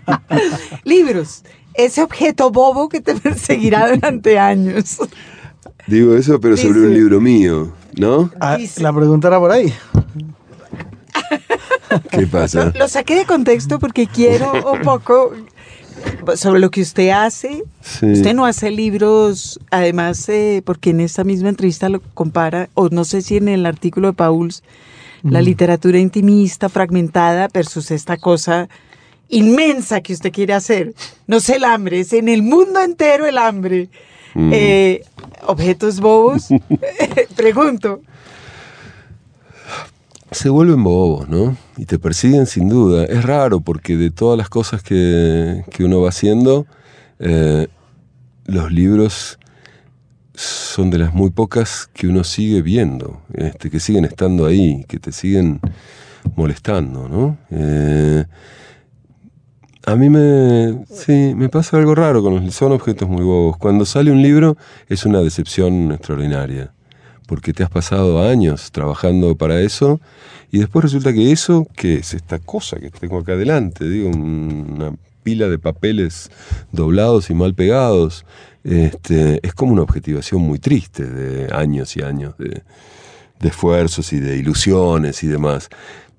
[0.84, 1.42] libros,
[1.74, 4.96] ese objeto bobo que te perseguirá durante años.
[5.86, 8.30] Digo eso, pero sobre un libro mío, ¿no?
[8.40, 9.74] Ah, dice- la pregunta era por ahí.
[12.10, 12.72] ¿Qué pasa?
[12.78, 15.32] Lo saqué de contexto porque quiero un poco
[16.36, 17.64] sobre lo que usted hace.
[17.80, 18.06] Sí.
[18.06, 23.04] Usted no hace libros, además, eh, porque en esta misma entrevista lo compara, o no
[23.04, 24.62] sé si en el artículo de Pauls,
[25.22, 28.68] la literatura intimista, fragmentada, versus esta cosa
[29.28, 30.94] inmensa que usted quiere hacer.
[31.26, 33.88] No es el hambre, es en el mundo entero el hambre.
[34.34, 34.50] Mm.
[34.52, 35.02] Eh,
[35.46, 36.48] objetos bobos.
[37.36, 38.02] Pregunto.
[40.36, 41.56] Se vuelven bobos, ¿no?
[41.76, 43.04] Y te persiguen sin duda.
[43.04, 46.66] Es raro porque de todas las cosas que, que uno va haciendo,
[47.18, 47.68] eh,
[48.44, 49.38] los libros
[50.34, 54.98] son de las muy pocas que uno sigue viendo, este, que siguen estando ahí, que
[54.98, 55.60] te siguen
[56.36, 57.38] molestando, ¿no?
[57.50, 58.24] Eh,
[59.86, 63.56] a mí me, sí, me pasa algo raro con los son objetos muy bobos.
[63.56, 64.56] Cuando sale un libro
[64.88, 66.74] es una decepción extraordinaria,
[67.26, 70.00] porque te has pasado años trabajando para eso
[70.50, 74.94] y después resulta que eso, que es esta cosa que tengo acá adelante, digo, una
[75.22, 76.30] pila de papeles
[76.70, 78.24] doblados y mal pegados,
[78.62, 82.62] este, es como una objetivación muy triste de años y años de,
[83.40, 85.68] esfuerzos y de ilusiones y demás.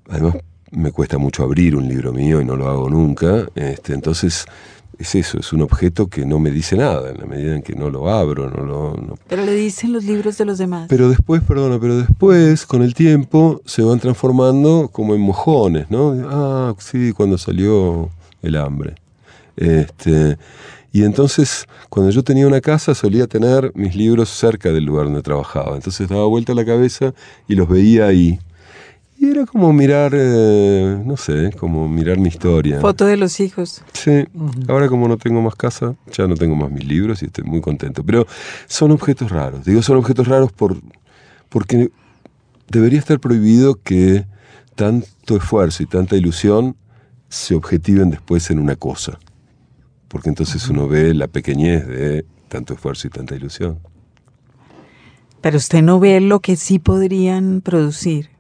[0.10, 0.36] Además,
[0.72, 3.48] me cuesta mucho abrir un libro mío y no lo hago nunca.
[3.56, 4.46] Este, entonces,
[5.00, 7.76] es eso, es un objeto que no me dice nada en la medida en que
[7.76, 8.94] no lo abro, no lo...
[8.96, 10.88] no- Pero le dicen los libros de los demás.
[10.90, 16.16] Pero después, perdona, pero después, con el tiempo, se van transformando como en mojones, ¿no?
[16.30, 18.10] Ah, sí, cuando salió
[18.42, 18.96] el hambre.
[19.56, 20.38] Este,
[20.94, 25.22] y entonces, cuando yo tenía una casa, solía tener mis libros cerca del lugar donde
[25.22, 25.76] trabajaba.
[25.76, 27.14] Entonces daba vuelta la cabeza
[27.48, 28.40] y los veía ahí.
[29.20, 32.80] Y era como mirar, eh, no sé, como mirar mi historia.
[32.80, 33.84] Foto de los hijos.
[33.94, 34.26] Sí,
[34.68, 37.60] ahora como no tengo más casa, ya no tengo más mis libros y estoy muy
[37.60, 38.04] contento.
[38.04, 38.28] Pero
[38.68, 39.66] son objetos raros.
[39.66, 40.78] Digo, son objetos raros por,
[41.50, 41.90] porque
[42.70, 44.26] debería estar prohibido que
[44.76, 46.76] tanto esfuerzo y tanta ilusión
[47.28, 49.18] se objetiven después en una cosa.
[50.10, 53.80] Porque entonces uno ve la pequeñez de tanto esfuerzo y tanta ilusión.
[55.42, 58.37] Pero usted no ve lo que sí podrían producir.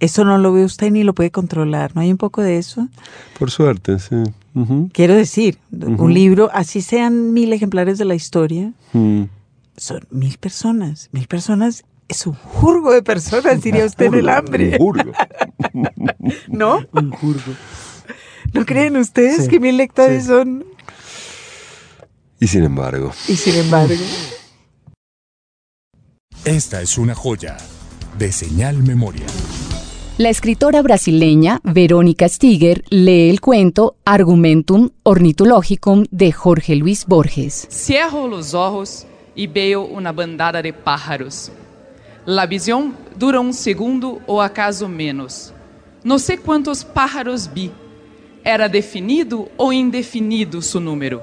[0.00, 1.94] Eso no lo ve usted ni lo puede controlar.
[1.94, 2.88] ¿No hay un poco de eso?
[3.38, 4.16] Por suerte, sí.
[4.92, 9.24] Quiero decir, un libro, así sean mil ejemplares de la historia, mm.
[9.76, 11.08] son mil personas.
[11.12, 14.72] Mil personas es un jurgo de personas, diría usted, en el hambre.
[14.72, 15.12] Un jurgo.
[16.48, 16.80] ¿No?
[16.92, 17.52] Un jurgo.
[18.52, 20.64] ¿No creen ustedes que mil lectores son?
[22.40, 23.12] Y sin embargo.
[23.28, 23.94] Y sin embargo.
[26.44, 27.58] Esta es una joya
[28.18, 29.26] de señal memoria.
[30.20, 37.66] La escritora brasileña Verónica Stiger lee el cuento Argumentum Ornitologicum de Jorge Luis Borges.
[37.70, 41.50] Cierro los ojos y veo una bandada de pájaros.
[42.26, 45.54] La visión dura un segundo o acaso menos.
[46.04, 47.70] No sé cuántos pájaros vi.
[48.44, 51.22] Era definido o indefinido su número.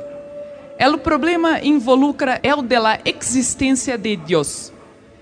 [0.79, 4.73] El problema involucra el de la existencia de Dios.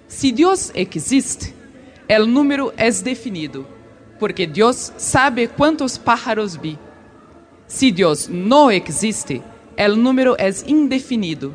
[0.08, 1.55] Si Dios existe,
[2.08, 3.66] el número es definido,
[4.20, 6.78] porque Dios sabe cuántos pájaros vi.
[7.68, 9.42] Si Dios no existe,
[9.76, 11.54] el número es indefinido,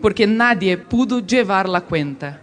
[0.00, 2.40] porque nadie pudo llevar la cuenta.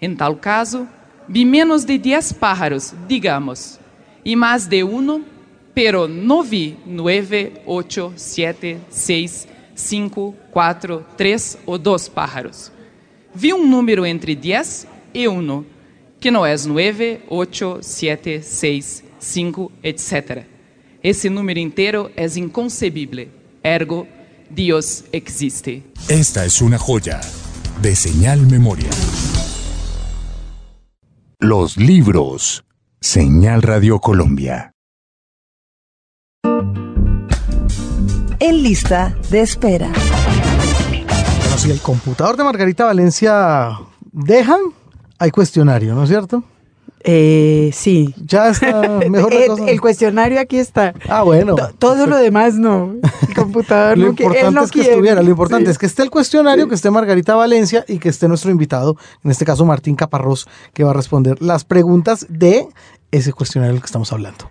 [0.00, 0.86] En tal caso,
[1.28, 3.78] vi menos de 10 pájaros, digamos,
[4.24, 5.20] y más de uno,
[5.74, 12.72] pero no vi 9, 8, 7, 6, 5, 4, 3 o 2 pájaros.
[13.34, 15.75] Vi um número entre 10 e 1
[16.20, 20.44] que não é 9, 8, 7, 6, 5, etc.
[21.02, 23.28] Esse número inteiro é inconcebível.
[23.62, 24.06] Ergo,
[24.50, 25.82] Dios existe.
[26.08, 27.20] Esta es una joya
[27.82, 28.90] de señal memoria.
[31.38, 32.64] Los libros.
[33.00, 34.72] Señal Radio Colombia.
[38.40, 39.92] En lista de espera.
[40.88, 43.78] Bueno, si el computador de Margarita Valencia
[44.12, 44.60] dejan,
[45.18, 46.42] hay cuestionario, ¿no es cierto?
[47.08, 48.14] Eh, sí.
[48.26, 49.32] Ya está mejor
[49.68, 50.92] el, cuestionario aquí está.
[51.08, 51.54] Ah, bueno.
[51.78, 52.96] todo lo demás no.
[53.28, 55.22] El computador lo importante es que estuviera.
[55.22, 58.50] Lo importante es que esté el cuestionario, que esté Margarita Valencia y que esté nuestro
[58.50, 62.66] invitado, en este caso Martín Caparrós, que va a responder las preguntas de
[63.12, 64.50] ese cuestionario del que estamos hablando.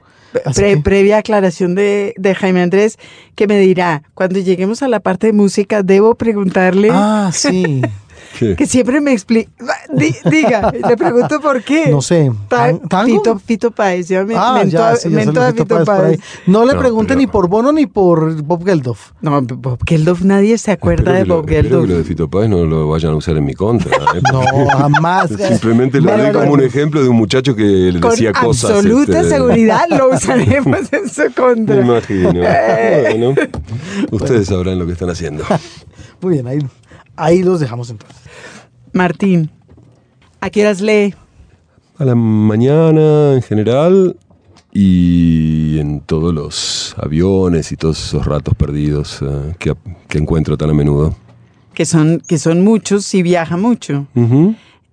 [0.83, 2.97] Previa aclaración de, de, Jaime Andrés,
[3.35, 6.89] que me dirá, cuando lleguemos a la parte de música, debo preguntarle.
[6.91, 7.81] Ah, sí.
[8.37, 9.51] Que siempre me explica.
[10.25, 11.87] diga, le pregunto por qué.
[11.89, 12.31] No sé.
[13.05, 14.09] Fito, Fito Páez.
[14.09, 15.41] Yo me, ah, ya, sí, Fito,
[16.47, 19.11] No le pregunte ni por Bono ni por Bob Geldof.
[19.21, 21.65] No, Bob Geldof nadie se acuerda de Bob Geldof.
[21.65, 23.91] Espero que lo de Fito Páez no lo vayan a usar en mi contra.
[23.95, 24.21] ¿eh?
[24.31, 25.29] no, jamás.
[25.47, 28.71] Simplemente lo doy como un ejemplo de un muchacho que le decía cosas.
[28.71, 31.75] Con absoluta este, seguridad lo usaremos en su contra.
[31.75, 32.33] Me imagino.
[32.33, 33.35] bueno,
[34.11, 35.43] ustedes sabrán lo que están haciendo.
[36.21, 36.59] Muy bien, ahí
[37.15, 38.17] Ahí los dejamos entonces.
[38.93, 39.49] Martín,
[40.41, 41.13] ¿a qué horas lee?
[41.97, 44.17] A la mañana en general
[44.73, 49.75] y en todos los aviones y todos esos ratos perdidos eh, que,
[50.17, 51.15] encuentro tan a menudo.
[51.73, 54.07] Que son, que son muchos y viaja mucho.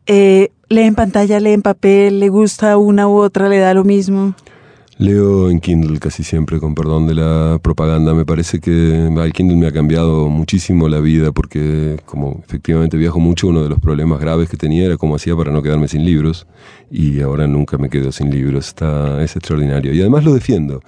[0.07, 2.21] Eh, ¿Lee en pantalla, lee en papel?
[2.21, 3.49] ¿Le gusta una u otra?
[3.49, 4.35] ¿Le da lo mismo?
[5.03, 8.15] Leo en Kindle casi siempre, con perdón de la propaganda.
[8.15, 13.19] Me parece que el Kindle me ha cambiado muchísimo la vida porque como efectivamente viajo
[13.19, 16.05] mucho, uno de los problemas graves que tenía era cómo hacía para no quedarme sin
[16.05, 16.47] libros
[16.89, 18.69] y ahora nunca me quedo sin libros.
[18.69, 19.93] Está, es extraordinario.
[19.93, 20.83] Y además lo defiendo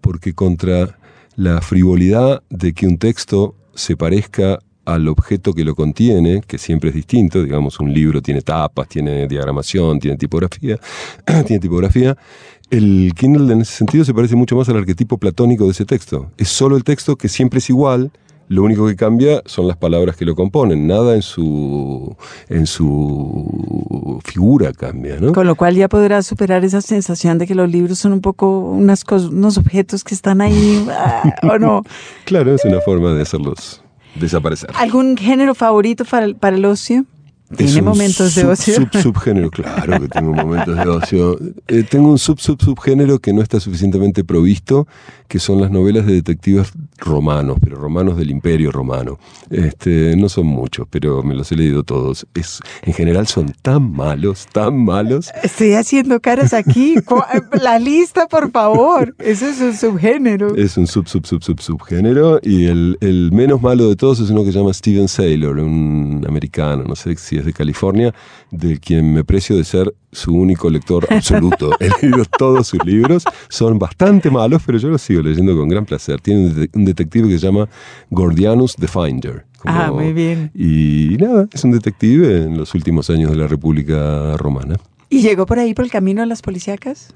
[0.00, 0.98] porque contra
[1.36, 6.88] la frivolidad de que un texto se parezca al objeto que lo contiene, que siempre
[6.88, 10.78] es distinto, digamos, un libro tiene tapas, tiene diagramación, tiene tipografía,
[11.46, 12.16] tiene tipografía,
[12.70, 16.30] el Kindle en ese sentido se parece mucho más al arquetipo platónico de ese texto.
[16.38, 18.12] Es solo el texto que siempre es igual,
[18.48, 22.16] lo único que cambia son las palabras que lo componen, nada en su,
[22.48, 25.20] en su figura cambia.
[25.20, 25.34] ¿no?
[25.34, 28.60] Con lo cual ya podrás superar esa sensación de que los libros son un poco
[28.60, 31.82] unas unos objetos que están ahí, ah, ¿o no?
[32.24, 33.82] claro, es una forma de hacerlos
[34.74, 37.04] ¿Algún género favorito para el, para el ocio?
[37.56, 38.74] ¿Tiene momentos de ocio?
[38.74, 41.38] Sub, subgénero, claro que tengo momentos de ocio.
[41.66, 44.86] Eh, tengo un sub, sub, subgénero que no está suficientemente provisto,
[45.28, 49.18] que son las novelas de detectives romanos, pero romanos del imperio romano.
[49.50, 52.26] Este, no son muchos, pero me los he leído todos.
[52.34, 55.30] Es, en general son tan malos, tan malos.
[55.42, 56.96] Estoy haciendo caras aquí.
[57.62, 59.14] La lista, por favor.
[59.18, 60.54] Eso es un subgénero.
[60.54, 62.40] Es un sub, sub, sub, sub, subgénero.
[62.42, 66.24] Y el, el menos malo de todos es uno que se llama Steven Saylor, un
[66.28, 68.14] americano, no sé si es de California,
[68.50, 71.70] de quien me precio de ser su único lector absoluto.
[71.80, 75.84] He leído todos sus libros, son bastante malos, pero yo los sigo leyendo con gran
[75.84, 76.20] placer.
[76.20, 77.68] Tiene un detective que se llama
[78.10, 79.44] Gordianus the Finder.
[79.64, 80.50] ah, muy bien.
[80.54, 84.76] Y nada, es un detective en los últimos años de la República Romana.
[85.10, 87.14] ¿Y llegó por ahí por el camino a las policíacas?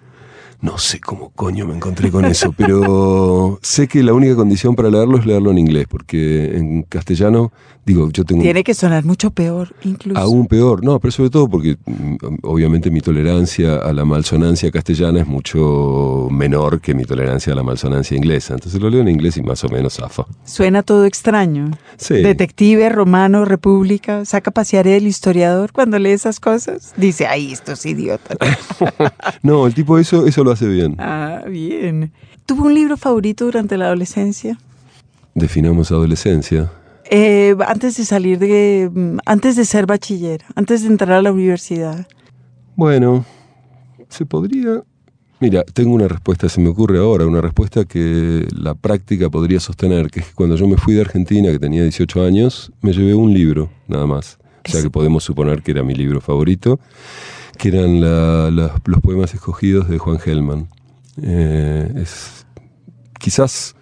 [0.62, 4.90] No sé cómo coño me encontré con eso, pero sé que la única condición para
[4.90, 7.52] leerlo es leerlo en inglés, porque en castellano,
[7.84, 8.42] digo, yo tengo...
[8.42, 10.18] Tiene que sonar mucho peor, incluso.
[10.20, 15.20] Aún peor, no, pero sobre todo porque mm, obviamente mi tolerancia a la malsonancia castellana
[15.20, 18.54] es mucho menor que mi tolerancia a la malsonancia inglesa.
[18.54, 20.24] Entonces lo leo en inglés y más o menos zafa.
[20.44, 21.70] Suena todo extraño.
[21.96, 22.14] Sí.
[22.14, 26.94] Detective, romano, república, saca a pasear el historiador cuando lee esas cosas.
[26.96, 28.38] Dice, ay, estos idiotas.
[29.42, 30.96] no, el tipo eso, eso lo hace bien.
[30.98, 32.12] Ah, bien.
[32.46, 34.58] ¿Tuvo un libro favorito durante la adolescencia?
[35.34, 36.70] Definamos adolescencia.
[37.14, 41.30] Eh, antes de salir de, mm, antes de ser bachiller, antes de entrar a la
[41.30, 42.06] universidad.
[42.74, 43.26] Bueno,
[44.08, 44.82] se podría...
[45.38, 50.08] Mira, tengo una respuesta, se me ocurre ahora, una respuesta que la práctica podría sostener,
[50.10, 53.14] que es que cuando yo me fui de Argentina, que tenía 18 años, me llevé
[53.14, 54.38] un libro, nada más.
[54.66, 56.78] O sea que podemos suponer que era mi libro favorito
[57.58, 60.68] que eran la, la, los poemas escogidos de Juan Gelman.
[61.22, 62.46] Eh, es,
[63.20, 63.76] quizás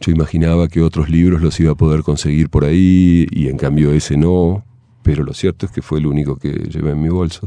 [0.00, 3.92] yo imaginaba que otros libros los iba a poder conseguir por ahí y en cambio
[3.92, 4.64] ese no,
[5.02, 7.46] pero lo cierto es que fue el único que llevé en mi bolso.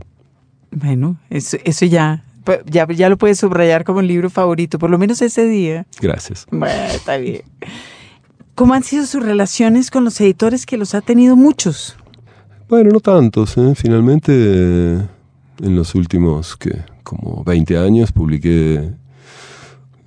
[0.72, 2.24] Bueno, eso, eso ya,
[2.66, 5.86] ya, ya lo puedes subrayar como el libro favorito, por lo menos ese día.
[6.00, 6.46] Gracias.
[6.52, 7.42] Bueno, está bien.
[8.56, 11.98] ¿Cómo han sido sus relaciones con los editores que los ha tenido muchos?
[12.70, 13.58] Bueno, no tantos.
[13.58, 13.74] ¿eh?
[13.76, 18.92] Finalmente en los últimos, que como 20 años, publiqué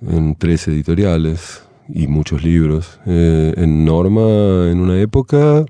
[0.03, 3.01] en tres editoriales y muchos libros.
[3.07, 5.65] Eh, en Norma en una época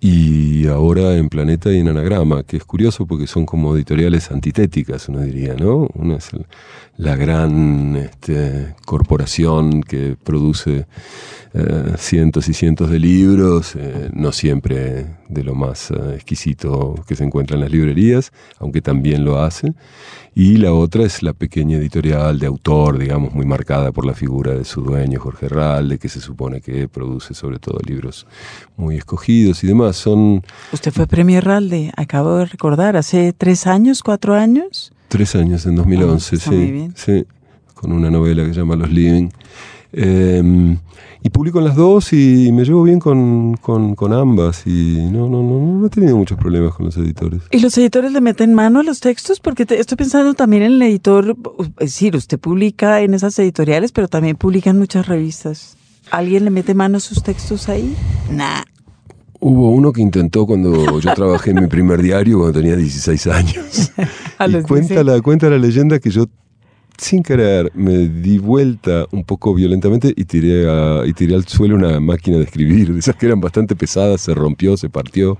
[0.00, 5.08] y ahora en Planeta y en Anagrama, que es curioso porque son como editoriales antitéticas,
[5.08, 5.88] uno diría, ¿no?
[5.94, 6.44] Una es el,
[6.98, 10.86] la gran este, corporación que produce
[11.54, 17.24] eh, cientos y cientos de libros, eh, no siempre de lo más exquisito que se
[17.24, 19.72] encuentra en las librerías, aunque también lo hace.
[20.36, 24.52] Y la otra es la pequeña editorial de autor, digamos, muy marcada por la figura
[24.52, 28.26] de su dueño, Jorge Ralde, que se supone que produce sobre todo libros
[28.76, 29.94] muy escogidos y demás.
[29.94, 30.42] Son...
[30.72, 34.92] Usted fue premio Ralde, acabo de recordar, hace tres años, cuatro años.
[35.06, 37.26] Tres años, en 2011, ah, sí, sí,
[37.72, 39.28] con una novela que se llama Los Living.
[39.96, 40.76] Eh,
[41.26, 45.26] y publico en las dos y me llevo bien con, con, con, ambas y no,
[45.30, 47.40] no, no, no he tenido muchos problemas con los editores.
[47.50, 49.40] ¿Y los editores le meten mano a los textos?
[49.40, 51.34] Porque te, estoy pensando también en el editor,
[51.78, 55.78] es decir, usted publica en esas editoriales, pero también publica en muchas revistas.
[56.10, 57.96] ¿Alguien le mete mano a sus textos ahí?
[58.30, 58.60] Nah.
[59.40, 63.92] Hubo uno que intentó cuando yo trabajé en mi primer diario cuando tenía 16 años.
[64.46, 66.26] y cuenta la, cuenta la leyenda que yo
[66.98, 71.76] sin querer me di vuelta un poco violentamente y tiré, a, y tiré al suelo
[71.76, 75.38] una máquina de escribir, esas que eran bastante pesadas, se rompió, se partió,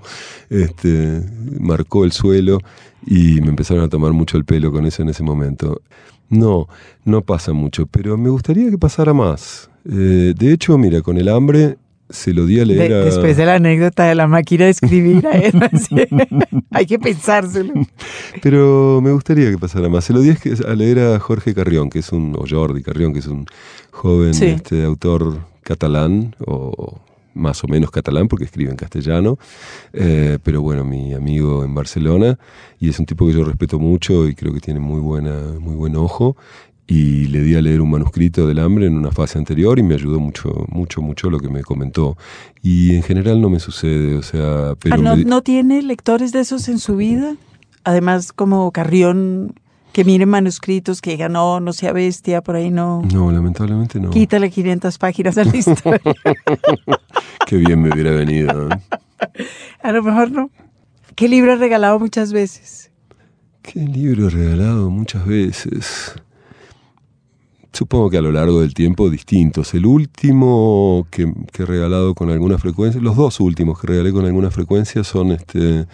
[0.49, 1.21] este,
[1.59, 2.59] marcó el suelo
[3.05, 5.81] y me empezaron a tomar mucho el pelo con eso en ese momento.
[6.29, 6.67] No,
[7.03, 9.69] no pasa mucho, pero me gustaría que pasara más.
[9.85, 11.77] Eh, de hecho, mira, con el hambre
[12.09, 13.05] se lo di a leer de, a...
[13.05, 15.53] Después de la anécdota de la máquina de escribir a él,
[16.71, 17.73] hay que pensárselo.
[18.41, 20.05] Pero me gustaría que pasara más.
[20.05, 23.19] Se lo di a leer a Jorge Carrión, que es un, o Jordi Carrión, que
[23.19, 23.45] es un
[23.91, 24.45] joven sí.
[24.45, 26.99] este, autor catalán, o
[27.35, 29.37] más o menos catalán, porque escribe en castellano,
[29.93, 32.39] eh, pero bueno, mi amigo en Barcelona,
[32.79, 35.75] y es un tipo que yo respeto mucho y creo que tiene muy, buena, muy
[35.75, 36.37] buen ojo,
[36.87, 39.95] y le di a leer un manuscrito del hambre en una fase anterior y me
[39.95, 42.15] ayudó mucho, mucho, mucho lo que me comentó.
[42.61, 44.75] Y en general no me sucede, o sea...
[44.79, 45.25] Pero ¿No, me...
[45.25, 47.35] ¿No tiene lectores de esos en su vida?
[47.83, 49.55] Además, como Carrión,
[49.93, 53.01] que miren manuscritos, que digan, no, no sea bestia, por ahí no...
[53.11, 54.11] No, lamentablemente no.
[54.11, 56.01] Quítale 500 páginas a la historia.
[57.47, 58.69] Qué bien me hubiera venido.
[58.69, 58.77] ¿eh?
[59.81, 60.51] A lo mejor no.
[61.15, 62.91] ¿Qué libro has regalado muchas veces?
[63.63, 66.15] ¿Qué libro he regalado muchas veces?
[67.75, 69.73] Supongo que a lo largo del tiempo distintos.
[69.73, 74.25] El último que, que, he regalado con alguna frecuencia, los dos últimos que regalé con
[74.25, 75.85] alguna frecuencia son este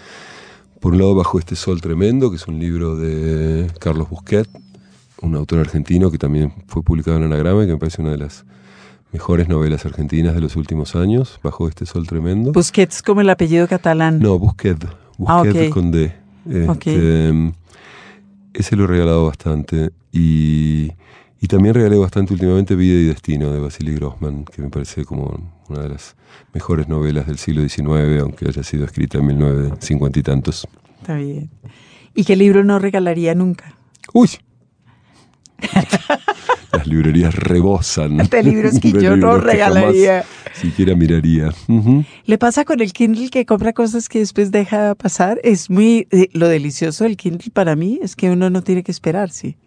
[0.79, 4.47] Por un lado, Bajo este sol tremendo, que es un libro de Carlos Busquet,
[5.21, 8.17] un autor argentino que también fue publicado en Anagrama y que me parece una de
[8.17, 8.45] las
[9.11, 12.51] mejores novelas argentinas de los últimos años, Bajo este sol tremendo.
[12.53, 14.19] Busquets como el apellido catalán.
[14.19, 14.77] No, Busquet.
[15.27, 16.13] Ah, Busquet con D.
[16.49, 17.53] Este,
[18.53, 19.91] Ese lo he regalado bastante.
[20.11, 20.91] Y,
[21.41, 25.39] y también regalé bastante últimamente Vida y Destino de Vasily Grossman, que me parece como
[25.67, 26.15] una de las
[26.53, 30.67] mejores novelas del siglo XIX, aunque haya sido escrita en 1950 y tantos.
[31.01, 31.49] Está bien.
[32.13, 33.75] ¿Y qué libro no regalaría nunca?
[34.13, 34.29] ¡Uy!
[36.73, 38.17] Las librerías rebosan.
[38.17, 40.23] De libros que de yo no que regalaría.
[40.53, 41.49] Siquiera miraría.
[41.67, 42.05] Ujú.
[42.25, 45.39] ¿Le pasa con el Kindle que compra cosas que después deja pasar?
[45.43, 46.07] Es muy...
[46.11, 49.57] eh, lo delicioso del Kindle para mí es que uno no tiene que esperar, sí.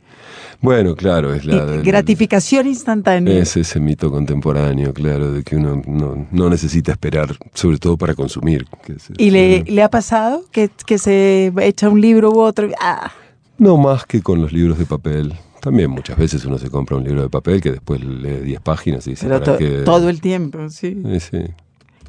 [0.60, 1.64] Bueno, claro, es la.
[1.82, 3.38] Gratificación instantánea.
[3.38, 8.14] Es ese mito contemporáneo, claro, de que uno no, no necesita esperar, sobre todo para
[8.14, 8.64] consumir.
[8.84, 12.40] que es, ¿Y le, este, le ha pasado que, que se echa un libro u
[12.40, 12.68] otro?
[12.80, 13.12] Ah,
[13.58, 15.34] No más que con los libros de papel.
[15.60, 19.06] También muchas veces uno se compra un libro de papel que después lee 10 páginas
[19.06, 19.82] y dice, pero ¿para to- qué?
[19.84, 21.00] todo el tiempo, sí.
[21.06, 21.38] Eh, sí.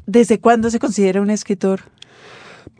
[0.06, 1.80] ¿Desde cuándo se considera un escritor?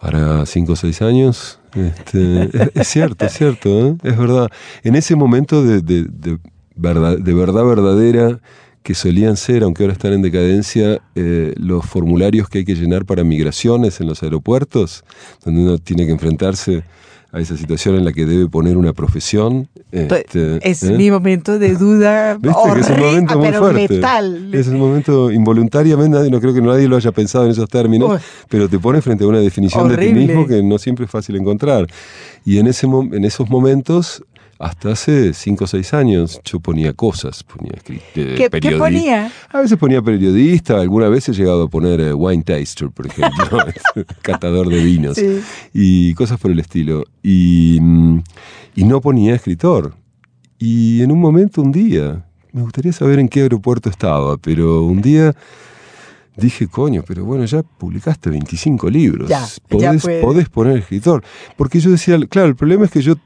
[0.01, 1.59] Para 5 o 6 años.
[1.77, 2.51] Este,
[2.81, 3.97] es, cierto, es cierto, ¿eh?
[4.03, 4.49] es verdad.
[4.83, 6.39] En ese momento de, de- de
[6.77, 8.41] verdad, de verdad verdadera
[8.83, 13.05] que solían ser, aunque ahora están en decadencia, eh, los formularios que hay que llenar
[13.05, 15.05] para migraciones en los aeropuertos,
[15.45, 16.85] donde uno tiene que enfrentarse
[17.33, 19.69] a esa situación en la que debe poner una profesión.
[19.93, 20.93] este, es ¿eh?
[20.93, 23.89] mi momento de duda ¿Viste que es un horrible, momento muy pero fuerte?
[23.95, 24.55] letal.
[24.55, 28.69] Es un momento involuntariamente, no creo que nadie lo haya pensado en esos términos, pero
[28.69, 30.27] te pone frente a una definición de ti Horrible.
[30.27, 31.87] mismo que no siempre es fácil encontrar.
[32.45, 34.25] Y en, ese, en esos momentos,
[34.59, 39.31] hasta hace 5 o 6 años, yo ponía cosas, ponía eh, ¿Qué, qué ponía?
[39.51, 43.59] A veces ponía periodista, alguna vez he llegado a poner eh, wine taster, por ejemplo,
[44.23, 45.41] catador de vinos Sí.
[45.75, 47.05] y cosas por el estilo.
[47.23, 48.23] Y, mm,
[48.77, 49.95] y no ponía escritor.
[50.59, 55.03] Y en un momento, un día, me gustaría saber en qué aeropuerto estaba, pero un
[55.03, 55.35] día
[56.37, 59.29] dije, coño, pero bueno, ya publicaste 25 libros.
[59.29, 60.21] Ya, ya podés, puede.
[60.23, 61.23] podés poner escritor.
[61.57, 63.17] Porque yo decía, claro, el problema es que yo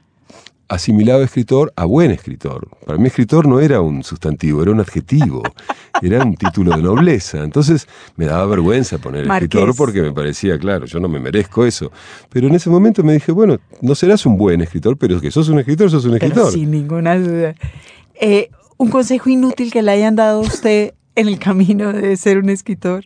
[0.71, 2.69] asimilaba escritor a buen escritor.
[2.85, 5.43] Para mí escritor no era un sustantivo, era un adjetivo,
[6.01, 7.43] era un título de nobleza.
[7.43, 9.49] Entonces me daba vergüenza poner Marqués.
[9.49, 11.91] escritor porque me parecía, claro, yo no me merezco eso.
[12.29, 15.49] Pero en ese momento me dije, bueno, no serás un buen escritor, pero que sos
[15.49, 16.53] un escritor, sos un Pero escritor.
[16.53, 17.53] sin ninguna duda.
[18.15, 22.37] Eh, un consejo inútil que le hayan dado a usted en el camino de ser
[22.37, 23.03] un escritor.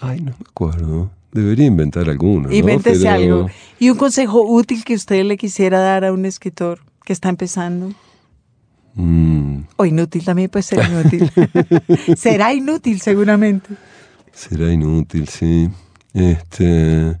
[0.00, 1.10] Ay, no me acuerdo.
[1.36, 2.48] Debería inventar alguno.
[2.48, 2.54] ¿no?
[2.54, 3.50] Invéntese Pero- algo.
[3.78, 7.92] Y un consejo útil que usted le quisiera dar a un escritor que está empezando.
[8.94, 11.30] Mm, O inútil también puede ser inútil.
[12.16, 13.68] Será inútil seguramente.
[14.32, 15.68] será inútil, sí.
[16.14, 17.16] Este.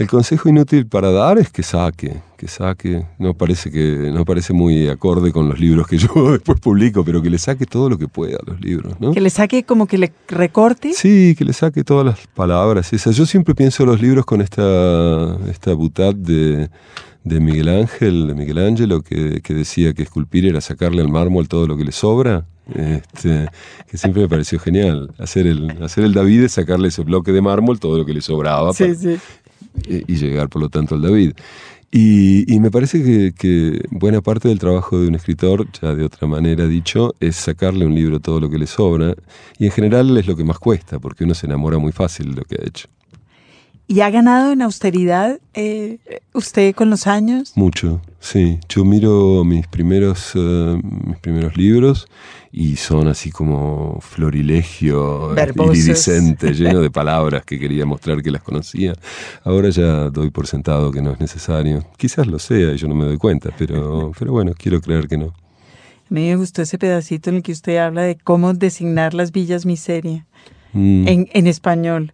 [0.00, 3.04] El consejo inútil para dar es que saque, que saque.
[3.18, 7.20] No parece que no parece muy acorde con los libros que yo después publico, pero
[7.20, 9.12] que le saque todo lo que pueda a los libros, ¿no?
[9.12, 10.94] Que le saque como que le recorte.
[10.94, 13.14] Sí, que le saque todas las palabras esas.
[13.14, 16.70] Yo siempre pienso los libros con esta, esta butad de,
[17.24, 21.46] de Miguel Ángel, de Miguel Ángelo, que, que decía que esculpir era sacarle al mármol
[21.46, 22.46] todo lo que le sobra.
[22.72, 23.48] Este,
[23.90, 25.10] que siempre me pareció genial.
[25.18, 28.20] Hacer el, hacer el David es sacarle ese bloque de mármol todo lo que le
[28.20, 29.16] sobraba Sí, para- sí.
[29.86, 31.32] Eh, y llegar, por lo tanto, al David.
[31.92, 36.04] Y, y me parece que, que buena parte del trabajo de un escritor, ya de
[36.04, 39.14] otra manera dicho, es sacarle un libro todo lo que le sobra.
[39.58, 42.36] Y en general es lo que más cuesta, porque uno se enamora muy fácil de
[42.36, 42.88] lo que ha hecho.
[43.88, 45.98] ¿Y ha ganado en austeridad eh,
[46.32, 47.52] usted con los años?
[47.56, 48.60] Mucho, sí.
[48.68, 52.06] Yo miro mis primeros, eh, mis primeros libros
[52.52, 58.92] y son así como florilegio, iridiscente, lleno de palabras que quería mostrar que las conocía.
[59.42, 61.84] Ahora ya doy por sentado que no es necesario.
[61.96, 65.18] Quizás lo sea y yo no me doy cuenta, pero, pero bueno, quiero creer que
[65.18, 65.26] no.
[65.26, 69.32] A mí me gustó ese pedacito en el que usted habla de cómo designar las
[69.32, 70.26] villas miseria
[70.72, 72.12] Mm, en, en español.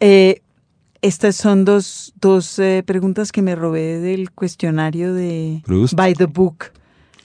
[0.00, 0.42] Eh,
[1.06, 5.94] estas son dos, dos eh, preguntas que me robé del cuestionario de Proust.
[5.94, 6.72] By the Book.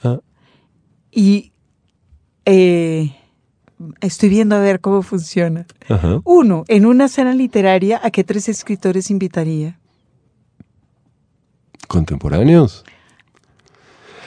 [0.04, 0.20] ah,
[1.12, 1.52] Y
[2.46, 3.16] eh,
[4.02, 5.66] estoy viendo a ver cómo funciona.
[5.88, 6.20] ajá.
[6.26, 9.80] Uno, en una cena literaria, ¿a qué tres escritores invitaría?
[11.88, 12.84] ¿Contemporáneos?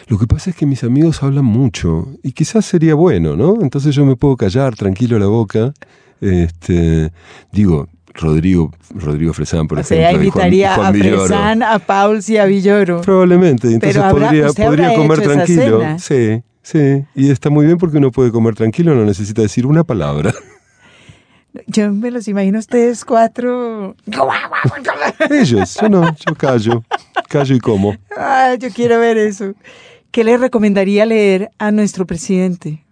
[0.08, 3.60] Lo que pasa es que mis amigos hablan mucho y quizás sería bueno, ¿no?
[3.60, 5.72] Entonces yo me puedo callar tranquilo la boca.
[6.20, 7.12] Este,
[7.52, 9.96] digo, Rodrigo, Rodrigo Fresán, por o ejemplo.
[9.96, 11.26] sea, Juan- invitaría y Juan a Villoro.
[11.26, 13.00] Fresán, a Pauls y a Villoro.
[13.00, 15.82] Probablemente, entonces Pero habrá- podría, podría comer tranquilo.
[15.98, 17.04] Sí, sí.
[17.14, 20.32] Y está muy bien porque uno puede comer tranquilo, no necesita decir una palabra.
[21.66, 23.94] Yo me los imagino ustedes cuatro.
[25.30, 26.82] Ellos, yo no, yo callo.
[27.28, 27.94] Callo y como.
[28.16, 29.52] Ah, yo quiero ver eso.
[30.10, 32.84] ¿Qué le recomendaría leer a nuestro presidente?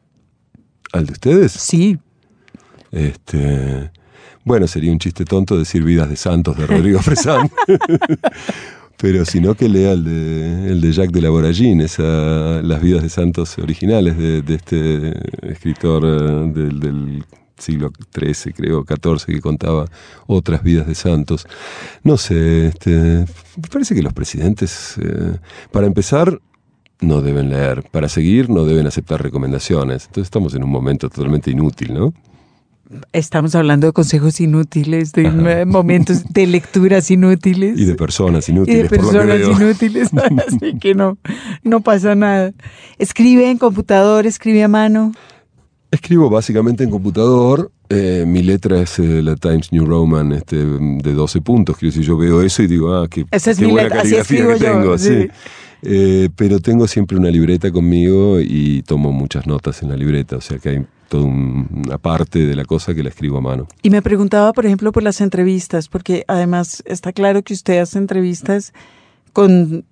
[0.92, 1.52] ¿Al de ustedes?
[1.52, 1.98] Sí.
[2.92, 3.90] Este,
[4.44, 7.50] bueno, sería un chiste tonto decir Vidas de Santos de Rodrigo Fresán.
[8.96, 12.82] Pero si no, que lea el de, el de Jacques de la Voragine, esa, las
[12.82, 17.24] vidas de santos originales de, de este escritor eh, del, del
[17.56, 19.86] siglo XIII, creo, XIV, que contaba
[20.26, 21.46] otras vidas de santos.
[22.02, 25.38] No sé, este, me parece que los presidentes, eh,
[25.70, 26.38] para empezar,
[27.00, 27.84] no deben leer.
[27.90, 30.06] Para seguir, no deben aceptar recomendaciones.
[30.06, 32.12] Entonces estamos en un momento totalmente inútil, ¿no?
[33.12, 35.64] Estamos hablando de consejos inútiles, de Ajá.
[35.64, 37.78] momentos de lecturas inútiles.
[37.78, 40.10] Y de personas y inútiles, de por lo que personas inútiles,
[40.46, 41.16] así que no,
[41.62, 42.52] no pasa nada.
[42.98, 45.12] Escribe en computador, escribe a mano.
[45.92, 47.70] Escribo básicamente en computador.
[47.90, 51.76] eh, mi letra es eh, la Times New Roman este, de 12 puntos.
[51.76, 54.02] Quiero decir, yo veo eso y digo, ah, qué, Esa es qué mi buena letra,
[54.02, 54.98] caligrafía que escribo yo, tengo.
[54.98, 55.22] sí.
[55.22, 55.28] sí.
[55.82, 60.36] Eh, pero tengo siempre una libreta conmigo y tomo muchas notas en la libreta.
[60.36, 63.40] O sea que hay toda un- una parte de la cosa que la escribo a
[63.40, 63.66] mano.
[63.82, 67.98] Y me preguntaba, por ejemplo, por las entrevistas, porque además está claro que usted hace
[67.98, 68.72] entrevistas
[69.32, 69.84] con,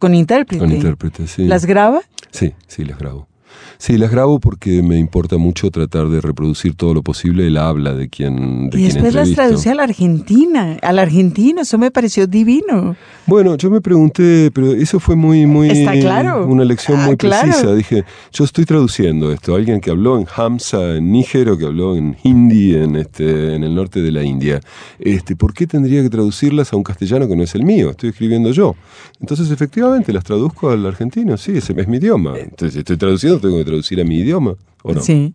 [0.00, 0.58] con intérprete.
[0.62, 1.44] Con intérprete, sí.
[1.46, 2.00] ¿Las graba?
[2.32, 3.28] Sí, sí, las grabo.
[3.78, 7.92] Sí, las grabo porque me importa mucho tratar de reproducir todo lo posible el habla
[7.94, 11.90] de quien de Y quien después las traduce a la Argentina, al argentino, eso me
[11.90, 12.96] pareció divino.
[13.26, 16.46] Bueno, yo me pregunté, pero eso fue muy, muy, Está claro.
[16.46, 17.48] una lección Ah, muy claro.
[17.48, 17.74] precisa.
[17.74, 19.54] Dije, yo estoy traduciendo esto.
[19.54, 23.64] Alguien que habló en Hamza, en Níger, o que habló en Hindi, en este, en
[23.64, 24.60] el norte de la India.
[24.98, 27.90] Este, ¿por qué tendría que traducirlas a un castellano que no es el mío?
[27.90, 28.76] Estoy escribiendo yo.
[29.20, 31.36] Entonces, efectivamente, las traduzco al argentino.
[31.36, 32.38] Sí, ese es mi idioma.
[32.38, 35.00] Entonces, estoy traduciendo, tengo que traducir a mi idioma, ¿o no?
[35.00, 35.34] Sí.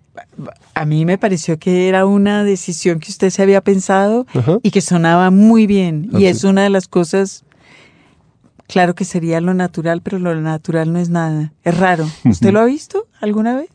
[0.74, 4.58] A mí me pareció que era una decisión que usted se había pensado Ajá.
[4.64, 6.10] y que sonaba muy bien.
[6.14, 6.26] Ah, y sí.
[6.28, 7.44] es una de las cosas,
[8.68, 11.54] claro que sería lo natural, pero lo natural no es nada.
[11.64, 12.06] Es raro.
[12.26, 13.70] ¿Usted lo ha visto alguna vez?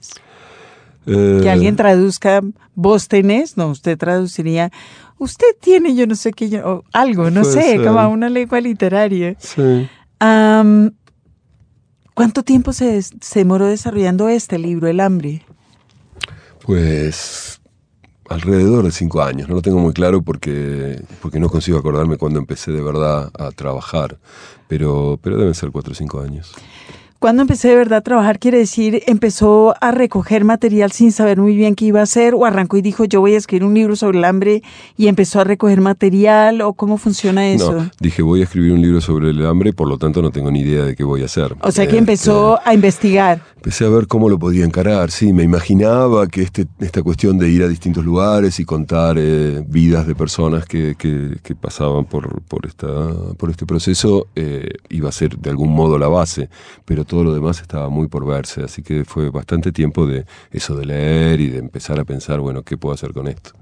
[1.07, 2.41] Eh, Que alguien traduzca,
[2.75, 4.73] vos tenés, no, usted traduciría,
[5.19, 8.61] usted tiene, yo no sé qué, yo, o algo, no sé, como a una lengua
[8.61, 9.37] literaria.
[9.39, 9.89] Sí.
[12.17, 15.43] ¿Cuánto tiempo se, se demoró desarrollando este libro, El hambre?
[16.65, 17.61] Pues
[18.31, 22.39] alrededor de cinco años, no lo tengo muy claro porque, porque no consigo acordarme cuándo
[22.39, 24.17] empecé de verdad a trabajar,
[24.67, 26.55] pero, pero deben ser cuatro o cinco años.
[27.19, 31.57] Cuando empecé de verdad a trabajar, quiere decir, empezó a recoger material sin saber muy
[31.57, 33.97] bien qué iba a hacer, o arrancó y dijo, yo voy a escribir un libro
[33.97, 34.63] sobre el hambre,
[34.97, 37.73] y empezó a recoger material, o cómo funciona eso.
[37.73, 40.51] No, dije voy a escribir un libro sobre el hambre, por lo tanto no tengo
[40.51, 41.55] ni idea de qué voy a hacer.
[41.63, 43.41] O sea que Este, empezó a investigar.
[43.57, 47.49] Empecé a ver cómo lo podía encarar, sí, me imaginaba que este, esta cuestión de
[47.49, 52.43] ir a distintos lugares y contar eh, vidas de personas que, que- que pasaban por,
[52.43, 52.87] por, esta,
[53.37, 56.49] por este proceso eh, iba a ser de algún modo la base,
[56.85, 60.77] pero todo lo demás estaba muy por verse, así que fue bastante tiempo de eso
[60.77, 63.53] de leer y de empezar a pensar, bueno, ¿qué puedo hacer con esto?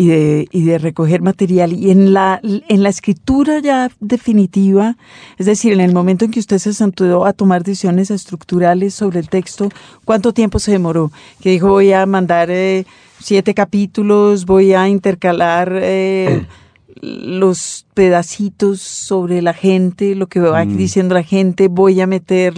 [0.00, 1.74] y de, y de recoger material.
[1.74, 4.96] Y en la, en la escritura ya definitiva,
[5.36, 9.20] es decir, en el momento en que usted se sentó a tomar decisiones estructurales sobre
[9.20, 9.68] el texto,
[10.06, 11.12] ¿cuánto tiempo se demoró?
[11.42, 12.86] Que dijo, voy a mandar eh,
[13.18, 16.46] siete capítulos, voy a intercalar eh,
[17.00, 22.54] los pedacitos sobre la gente, lo que va diciendo la gente, voy a meter...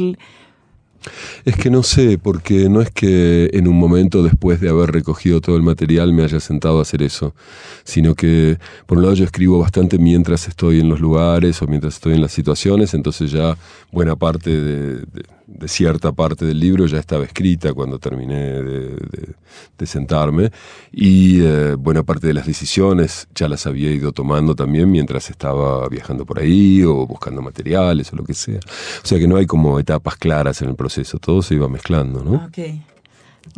[1.45, 5.41] Es que no sé, porque no es que en un momento después de haber recogido
[5.41, 7.35] todo el material me haya sentado a hacer eso,
[7.83, 8.57] sino que
[8.87, 12.21] por un lado yo escribo bastante mientras estoy en los lugares o mientras estoy en
[12.21, 13.57] las situaciones, entonces ya
[13.91, 15.25] buena parte de, de-
[15.59, 18.63] de cierta parte del libro ya estaba escrita cuando terminé de,
[18.97, 19.35] de-
[19.79, 20.51] de sentarme
[20.91, 25.87] y eh, buena parte de las decisiones ya las había ido tomando también mientras estaba
[25.89, 28.61] viajando por ahí o buscando materiales o lo que sea.
[29.03, 32.25] O sea que no hay como etapas claras en el proceso, todo se iba mezclando,
[32.25, 32.47] ¿no?
[32.47, 32.59] Ok.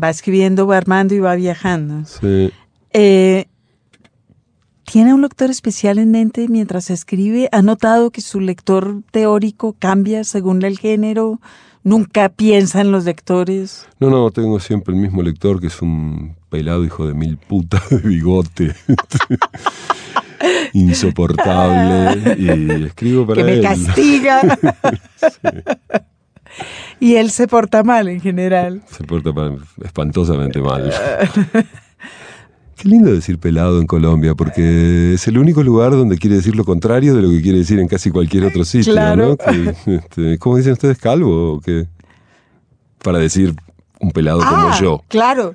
[0.02, 2.04] Va escribiendo, va armando y va viajando.
[2.06, 2.50] Sí.
[2.92, 3.46] Eh,
[4.84, 7.48] ¿Tiene un lector especial en mente mientras escribe?
[7.52, 11.40] ¿Ha notado que su lector teórico cambia según el género?
[11.84, 13.86] ¿Nunca piensa en los lectores?
[14.00, 17.88] No, no, tengo siempre el mismo lector que es un pelado hijo de mil putas
[17.90, 18.74] de bigote.
[20.72, 22.36] Insoportable.
[22.38, 23.62] Y escribo para que me él.
[23.62, 24.58] castiga.
[27.00, 28.82] Y él se porta mal en general.
[28.86, 30.92] Se porta mal, espantosamente mal.
[32.76, 36.64] Qué lindo decir pelado en Colombia, porque es el único lugar donde quiere decir lo
[36.64, 39.28] contrario de lo que quiere decir en casi cualquier otro sitio, Claro.
[39.28, 39.36] ¿no?
[39.36, 41.54] Que, este, ¿Cómo dicen ustedes, calvo?
[41.54, 41.86] o qué?
[43.02, 43.54] Para decir
[44.00, 45.02] un pelado como Ah, yo.
[45.08, 45.54] Claro,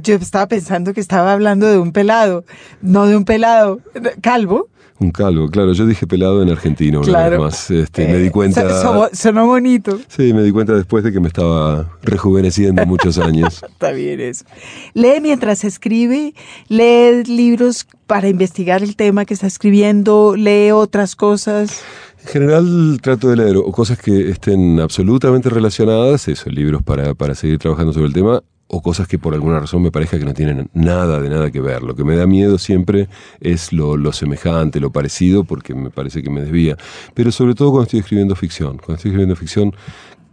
[0.00, 2.44] yo estaba pensando que estaba hablando de un pelado,
[2.82, 3.80] no de un pelado
[4.22, 4.68] calvo.
[5.00, 5.72] Un calvo, claro.
[5.72, 7.30] Yo dije pelado en argentino una Claro.
[7.30, 7.70] vez más.
[7.70, 8.68] Este, me Eh, di cuenta.
[8.82, 9.98] so- so- sonó bonito.
[10.08, 13.62] Sí, me di cuenta después de que me estaba rejuveneciendo muchos años.
[13.68, 14.44] Está bien eso.
[14.92, 16.34] Lee mientras escribe,
[16.68, 21.82] lee libros para investigar el tema que está escribiendo, lee otras cosas.
[22.22, 27.34] En general trato de leer o cosas que estén absolutamente relacionadas, eso, libros para, para
[27.34, 28.42] seguir trabajando sobre el tema,
[28.72, 31.60] o cosas que por alguna razón me parezca que no tienen nada de nada que
[31.60, 31.82] ver.
[31.82, 33.08] Lo que me da miedo siempre
[33.40, 36.76] es lo, lo semejante, lo parecido, porque me parece que me desvía.
[37.12, 38.76] Pero sobre todo cuando estoy escribiendo ficción.
[38.76, 39.74] Cuando estoy escribiendo ficción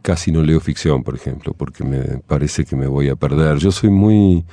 [0.03, 3.57] casi no leo ficción, por ejemplo, porque me parece que me voy a perder.
[3.57, 4.45] Yo soy muy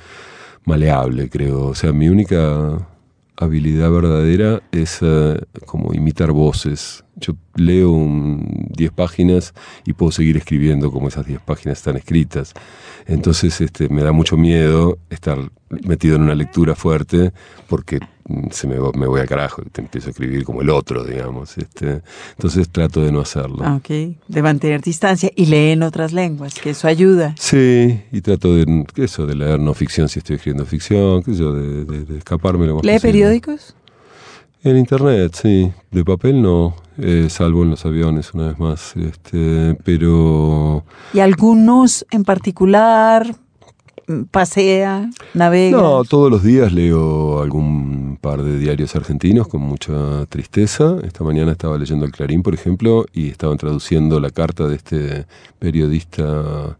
[0.65, 1.67] maleable, creo.
[1.67, 2.89] O sea, mi única
[3.37, 7.04] habilidad verdadera es eh, como imitar voces.
[7.17, 9.53] Yo leo un 10 páginas
[9.85, 12.53] y puedo seguir escribiendo como esas 10 páginas están escritas.
[13.07, 15.37] Entonces este, me da mucho miedo estar
[15.69, 17.31] metido en una lectura fuerte
[17.69, 21.03] porque mm, se me, voy al carajo y te empiezo a escribir como el otro,
[21.05, 21.57] digamos.
[21.57, 22.01] Este,
[22.31, 23.59] entonces trato de no hacerlo.
[23.61, 23.87] Ah, ok,
[24.27, 27.33] de mantener distancia y lee en otras lenguas, que eso ayuda.
[27.39, 31.35] Sí, y trato de, ¿qué eso, de leer no ficción si estoy escribiendo ficción, sé
[31.35, 33.11] yo, de, de- de escaparme lo más ¿Lee posible.
[33.13, 33.75] periódicos?
[34.63, 35.71] En internet, sí.
[35.91, 38.95] De papel no, eh, salvo en los aviones una vez más.
[38.95, 40.83] Este, pero
[41.13, 43.35] ¿Y algunos en particular?
[44.29, 45.09] ¿Pasea?
[45.33, 45.77] ¿Navega?
[45.77, 50.97] no, todos los días leo algún par de diarios argentinos con mucha tristeza.
[51.03, 55.25] Esta mañana estaba leyendo el Clarín, por ejemplo, y estaban traduciendo la carta de este
[55.57, 56.77] periodista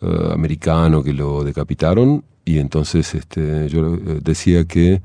[0.00, 2.22] eh, americano que lo decapitaron.
[2.46, 5.02] Y entonces este, yo eh, decía que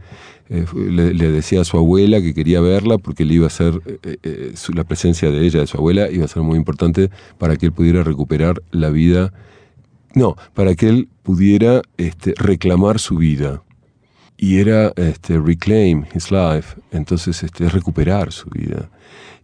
[0.49, 4.17] eh, le, decía a su abuela que quería verla porque le iba a ser eh,
[4.23, 7.57] eh, su- la presencia de ella, de su abuela, iba a ser muy importante para
[7.57, 9.33] que él pudiera recuperar la vida.
[10.13, 13.63] No, para que él pudiera este, reclamar su vida.
[14.37, 18.89] Y era este, reclaim his life, entonces este, recuperar su vida.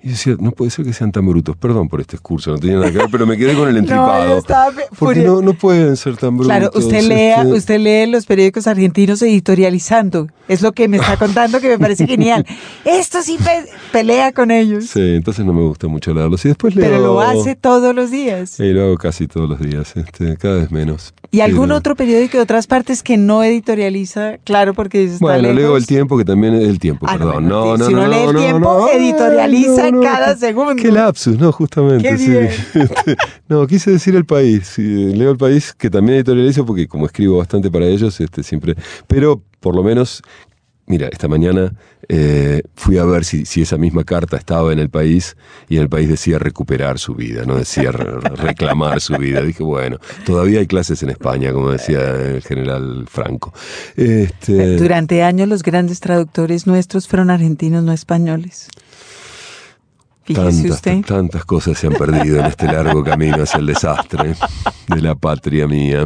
[0.03, 1.55] Y decía, no puede ser que sean tan brutos.
[1.57, 3.79] Perdón por este excurso, no tenía nada que ver, pero me quedé con el No,
[3.79, 4.37] entripado.
[4.37, 6.47] estaba fe- porque no, no pueden ser tan brutos.
[6.55, 10.27] Claro, usted lea, este, usted lee los periódicos argentinos editorializando.
[10.47, 12.45] Es lo que me está contando que me parece genial.
[12.85, 16.45] Esto sí pe- pelea con ellos, Sí, entonces no me gusta mucho leerlos.
[16.45, 16.85] Y después leo...
[16.85, 18.51] pero lo hace todos los días.
[18.51, 21.13] Sí, lo hago casi todos los días, este, cada vez menos.
[21.31, 24.37] ¿Y algún Pero- otro periódico de otras partes que no editorializa?
[24.45, 25.55] Claro, porque está Bueno, lejos.
[25.57, 27.33] leo el tiempo, que también es el tiempo, Ah, no, perdón.
[27.49, 28.87] bueno, No, sí, no, si no, uno lee no, el no, tiempo, no,
[29.65, 30.75] no, no, cada qué- segundo.
[30.81, 32.07] Qué lapsus, no, justamente.
[32.09, 32.35] Qué sí.
[32.79, 33.15] Este,
[33.49, 34.77] no, quise decir el país.
[34.77, 38.75] leo el país, que también editorializo, porque como escribo bastante para ellos, este, siempre.
[39.07, 40.21] Pero por lo menos.
[40.89, 41.73] Mira, esta mañana
[42.07, 45.35] eh, fui a ver si, si esa misma carta estaba en el país
[45.67, 49.41] y en el país decía recuperar su vida, no decía re- reclamar su vida.
[49.41, 53.53] Dije, bueno, todavía hay clases en España, como decía el general Franco.
[53.97, 58.69] Este, Durante años los grandes traductores nuestros fueron argentinos, no españoles.
[60.27, 61.01] Fíjese Tantas, usted.
[61.05, 64.35] tantas cosas se han perdido en este largo camino hacia el desastre
[64.87, 66.05] de la patria mía.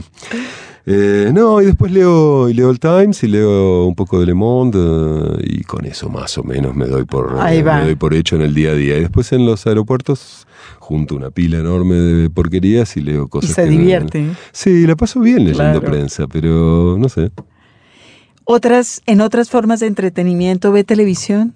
[0.85, 4.33] Eh, no, y después leo, y leo el Times y leo un poco de Le
[4.33, 8.35] Monde eh, y con eso más o menos me doy por me doy por hecho
[8.35, 8.97] en el día a día.
[8.97, 10.47] Y después en los aeropuertos
[10.79, 14.25] junto una pila enorme de porquerías y leo Y cosas se que- divierte.
[14.51, 15.81] Sí, la paso bien leyendo Claro.
[15.81, 17.31] prensa, pero no sé.
[18.43, 21.55] Otras, en otras formas de entretenimiento, ve televisión.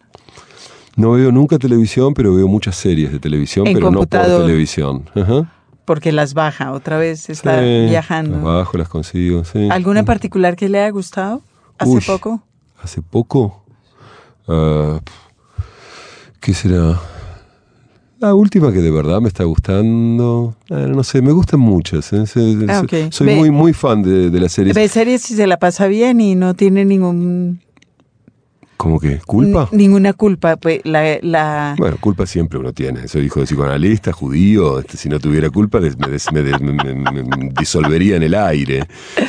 [0.95, 5.09] No veo nunca televisión, pero veo muchas series de televisión, En pero no por televisión.
[5.15, 5.51] Ajá.
[5.83, 8.35] Porque las baja, otra vez está Sí, viajando.
[8.37, 9.67] Las bajo, las consigo, sí.
[9.69, 11.41] ¿Alguna en particular que le haya gustado
[11.77, 12.41] hace Uy, poco?
[12.81, 13.63] ¿Hace poco?
[14.47, 14.99] Ah,
[16.39, 16.99] ¿Qué será?
[18.19, 20.55] La última que de verdad me está gustando.
[20.71, 22.11] ah, no sé, me gustan muchas.
[22.13, 22.25] ¿eh?
[22.25, 22.81] Se- Ah.
[23.11, 24.73] Soy Ve- muy, muy fan de, de las series.
[24.75, 27.59] Ve series si se la pasa bien y no tiene ningún
[28.77, 29.19] ¿Cómo que?
[29.25, 29.69] ¿Culpa?
[29.71, 30.57] n- ninguna culpa.
[30.57, 33.07] Pues la, la- Bueno, culpa siempre uno tiene.
[33.07, 34.79] Soy hijo de psicoanalista, judío.
[34.79, 38.23] este, si no tuviera culpa, des- me, des- me des- me- me- me disolvería en
[38.23, 38.83] el aire.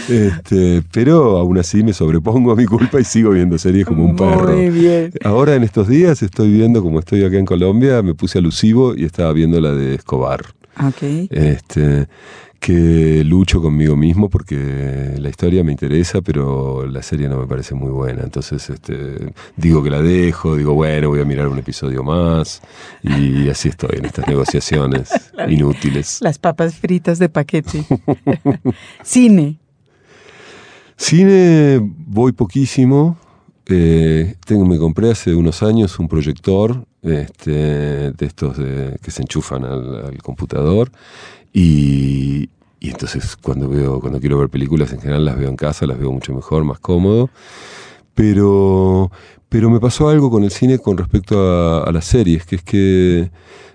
[0.08, 4.16] Este, pero aún así me sobrepongo a mi culpa y sigo viendo series como un
[4.16, 4.52] perro.
[4.56, 5.12] Muy bien.
[5.24, 9.04] Ahora en estos días estoy viendo, como estoy acá en Colombia, me puse alusivo y
[9.04, 10.42] estaba viendo la de Escobar.
[10.86, 11.02] Ok.
[11.30, 12.06] Este,
[12.60, 17.74] que lucho conmigo mismo porque la historia me interesa, pero la serie no me parece
[17.74, 18.22] muy buena.
[18.22, 22.62] Entonces este, digo que la dejo, digo, bueno, voy a mirar un episodio más
[23.02, 25.10] y así estoy en estas negociaciones
[25.48, 26.18] inútiles.
[26.20, 27.84] Las papas fritas de paquete.
[29.02, 29.58] Cine.
[30.96, 33.16] Cine voy poquísimo.
[33.68, 37.50] Eh, tengo, me compré hace unos años un proyector este,
[38.12, 40.90] de estos de- que se enchufan al, computador
[41.52, 42.48] y,
[42.80, 45.98] y entonces cuando veo, cuando quiero ver películas en general las veo en casa, las
[45.98, 47.30] veo mucho mejor, más cómodo.
[48.14, 49.10] Pero,
[49.48, 53.30] pero me pasó algo con el cine con respecto a, las series, que es que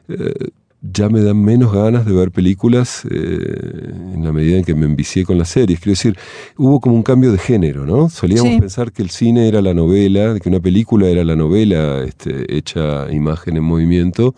[0.09, 0.49] eh,
[0.82, 4.86] ya me dan menos ganas de ver películas eh, en la medida en que me
[4.86, 5.79] envicié con las series.
[5.79, 6.17] Quiero decir,
[6.57, 8.09] hubo como un cambio de género, ¿no?
[8.09, 12.57] Solíamos pensar que el cine era la novela, que una película era la novela este,
[12.57, 14.34] hecha imagen en movimiento,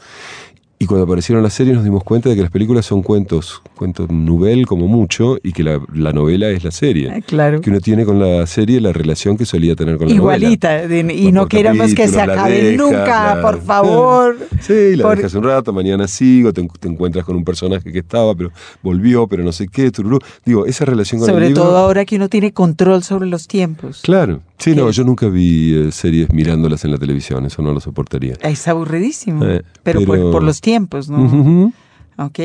[0.83, 4.09] y cuando aparecieron las series nos dimos cuenta de que las películas son cuentos, cuentos
[4.09, 5.79] novel como mucho, y que la,
[6.11, 7.09] novela es la serie.
[7.09, 7.61] Ah, claro.
[7.61, 10.99] Que uno tiene con la serie la relación que solía tener con la Igualita, novela.
[10.99, 14.37] Igualita, y no queremos que se acabe nunca, por favor.
[14.59, 18.51] Sí, la dejas un rato, mañana sigo, te, encuentras con un personaje que estaba, pero
[18.81, 20.19] volvió, pero no sé qué, tururú.
[20.45, 23.47] Digo, esa relación con sobre el Sobre todo ahora que uno tiene control sobre los
[23.47, 24.01] tiempos.
[24.01, 24.41] Claro.
[24.63, 28.35] Sí, no, yo nunca vi eh, series mirándolas en la televisión, eso no lo soportaría.
[28.41, 30.72] Es aburridísimo, eh, pero, por, los tiempos,
[31.09, 31.73] ¿no?
[32.17, 32.39] Ok.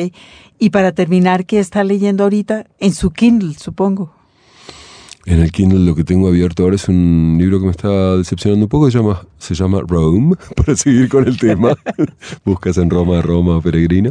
[0.59, 2.67] Y para terminar, ¿qué está leyendo ahorita?
[2.79, 4.13] En su Kindle, supongo.
[5.29, 8.65] En el Kindle lo que tengo abierto ahora es un libro que me está decepcionando
[8.65, 11.77] un poco, se llama, se llama Rome, para seguir con el tema.
[12.47, 14.11] Buscas en Roma, Roma, peregrino.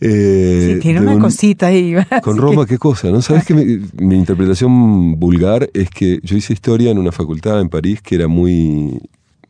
[0.00, 1.94] Eh, sí, tiene una cosita ahí.
[2.22, 3.10] Con Roma, ¿qué cosa?
[3.10, 7.68] ¿No sabes que mi, interpretación vulgar es que yo hice historia en una facultad en
[7.68, 9.02] París que era muy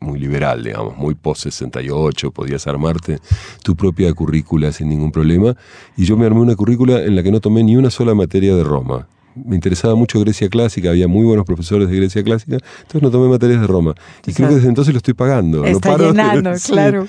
[0.05, 3.19] muy liberal, digamos, muy post-68, podías armarte
[3.63, 5.55] tu propia currícula sin ningún problema.
[5.97, 8.55] Y yo me armé una currícula en la que no tomé ni una sola materia
[8.55, 13.01] de Roma me interesaba mucho Grecia clásica, había muy buenos profesores de Grecia clásica, entonces
[13.01, 13.93] no tomé materias de Roma.
[14.25, 15.65] Y creo que desde entonces lo estoy pagando.
[15.65, 17.07] Está llenando, claro.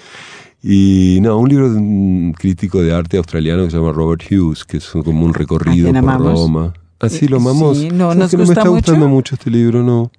[0.63, 4.65] Y no, un libro de un crítico de arte australiano que se llama Robert Hughes,
[4.65, 6.75] que es como un recorrido por Roma.
[6.99, 7.79] Así lo amamos.
[7.79, 10.11] Sí, no, nos gusta me está gustando mucho este libro, no.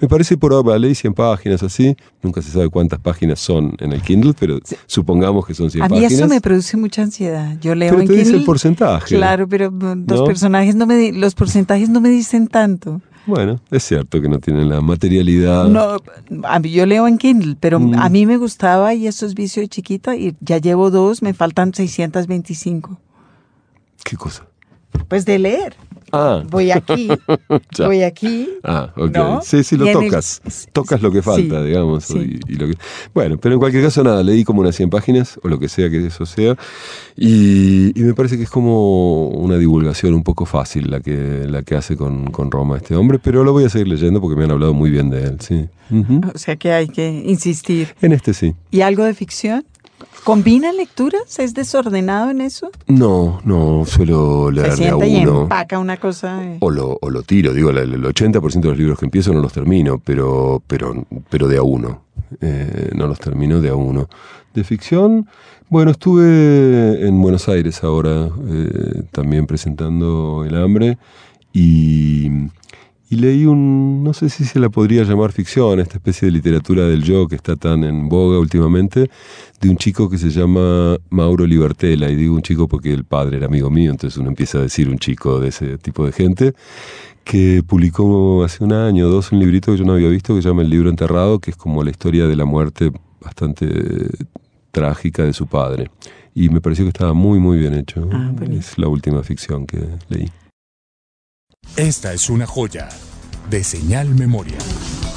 [0.00, 1.96] Me parece por ahora, ley 100 páginas así.
[2.22, 5.98] Nunca se sabe cuántas páginas son en el Kindle, pero supongamos que son 100 páginas.
[6.04, 7.56] A mí eso me produce mucha ansiedad.
[7.60, 8.24] Yo leo pero en te Kindle.
[8.24, 9.16] dice el porcentaje.
[9.16, 13.00] Claro, pero los personajes no me los porcentajes no me dicen tanto.
[13.26, 15.66] Bueno, es cierto que no tienen la materialidad.
[15.68, 15.96] No,
[16.44, 17.94] a mí, yo leo en Kindle, pero mm.
[17.94, 21.32] a mí me gustaba y eso es vicio de chiquita y ya llevo dos, me
[21.32, 23.00] faltan 625.
[24.04, 24.46] ¿Qué cosa?
[25.08, 25.76] Pues de leer.
[26.16, 26.44] Ah.
[26.48, 27.08] Voy aquí,
[27.78, 28.48] voy aquí.
[28.62, 29.42] Ah, ok.
[29.42, 30.40] Sí, sí, lo tocas.
[30.72, 32.06] Tocas lo que falta, digamos.
[33.12, 35.90] Bueno, pero en cualquier caso, nada, leí como unas 100 páginas, o lo que sea
[35.90, 36.56] que eso sea,
[37.16, 41.74] y, me parece que es como una divulgación un poco fácil la que, la que
[41.74, 44.52] hace con, con Roma este hombre, pero lo voy a seguir leyendo porque me han
[44.52, 45.68] hablado muy bien de él, sí.
[46.32, 47.94] O sea que hay que insistir.
[48.00, 48.54] En este sí.
[48.70, 49.64] ¿Y algo de ficción?
[50.24, 51.38] ¿Combina lecturas?
[51.38, 52.70] ¿Es desordenado en eso?
[52.86, 55.06] No, no, suelo leer Se a uno.
[55.06, 56.40] y empaca una cosa.
[56.60, 59.52] O, lo, o lo tiro, digo, el 80% de los libros que empiezo no los
[59.52, 62.04] termino, pero, pero, pero de a uno.
[62.40, 64.08] Eh, no los termino de a uno.
[64.54, 65.28] De ficción,
[65.68, 70.96] bueno, estuve en Buenos Aires ahora eh, también presentando El Hambre
[71.52, 72.30] y
[73.10, 76.88] y leí un, no sé si se la podría llamar ficción, esta especie de literatura
[76.88, 79.10] del yo que está tan en boga últimamente,
[79.60, 83.36] de un chico que se llama Mauro Libertela, y digo un chico porque el padre
[83.36, 86.54] era amigo mío, entonces uno empieza a decir un chico de ese tipo de gente,
[87.24, 90.42] que publicó hace un año o dos un librito que yo no había visto que
[90.42, 93.66] se llama El libro enterrado, que es como la historia de la muerte bastante
[94.70, 95.90] trágica de su padre.
[96.34, 98.08] Y me pareció que estaba muy, muy bien hecho.
[98.12, 99.78] Ah, es la última ficción que
[100.08, 100.28] leí.
[101.76, 102.88] Esta es una joya
[103.50, 104.56] de señal memoria.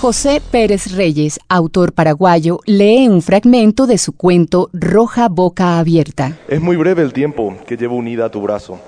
[0.01, 6.35] José Pérez Reyes, autor paraguayo, lee un fragmento de su cuento Roja Boca Abierta.
[6.47, 8.79] Es muy breve el tiempo que llevo unida a tu brazo.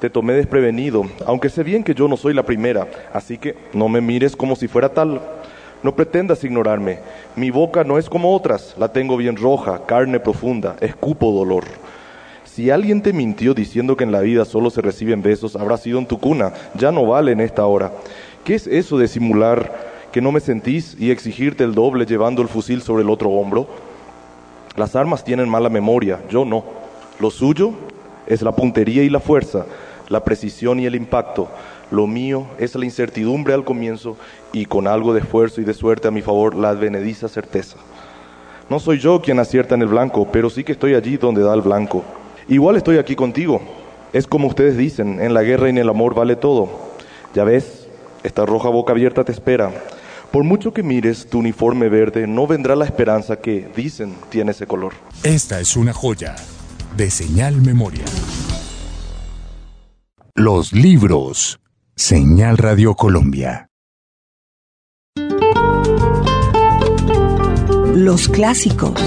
[0.00, 3.88] Te tomé desprevenido, aunque sé bien que yo no soy la primera, así que no
[3.88, 5.20] me mires como si fuera tal.
[5.82, 7.00] No pretendas ignorarme.
[7.34, 11.64] Mi boca no es como otras, la tengo bien roja, carne profunda, escupo dolor.
[12.56, 15.98] Si alguien te mintió diciendo que en la vida solo se reciben besos, habrá sido
[15.98, 17.92] en tu cuna, ya no vale en esta hora.
[18.44, 22.48] ¿Qué es eso de simular que no me sentís y exigirte el doble llevando el
[22.48, 23.66] fusil sobre el otro hombro?
[24.74, 26.64] Las armas tienen mala memoria, yo no.
[27.20, 27.72] Lo suyo
[28.26, 29.66] es la puntería y la fuerza,
[30.08, 31.48] la precisión y el impacto.
[31.90, 34.16] Lo mío es la incertidumbre al comienzo
[34.54, 37.76] y con algo de esfuerzo y de suerte a mi favor la advenediza certeza.
[38.70, 41.52] No soy yo quien acierta en el blanco, pero sí que estoy allí donde da
[41.52, 42.02] el blanco.
[42.48, 43.60] Igual estoy aquí contigo.
[44.12, 46.68] Es como ustedes dicen, en la guerra y en el amor vale todo.
[47.34, 47.88] Ya ves,
[48.22, 49.72] esta roja boca abierta te espera.
[50.30, 54.66] Por mucho que mires tu uniforme verde, no vendrá la esperanza que, dicen, tiene ese
[54.66, 54.94] color.
[55.22, 56.36] Esta es una joya
[56.96, 58.04] de señal memoria.
[60.34, 61.58] Los libros.
[61.94, 63.70] Señal Radio Colombia.
[67.94, 69.00] Los clásicos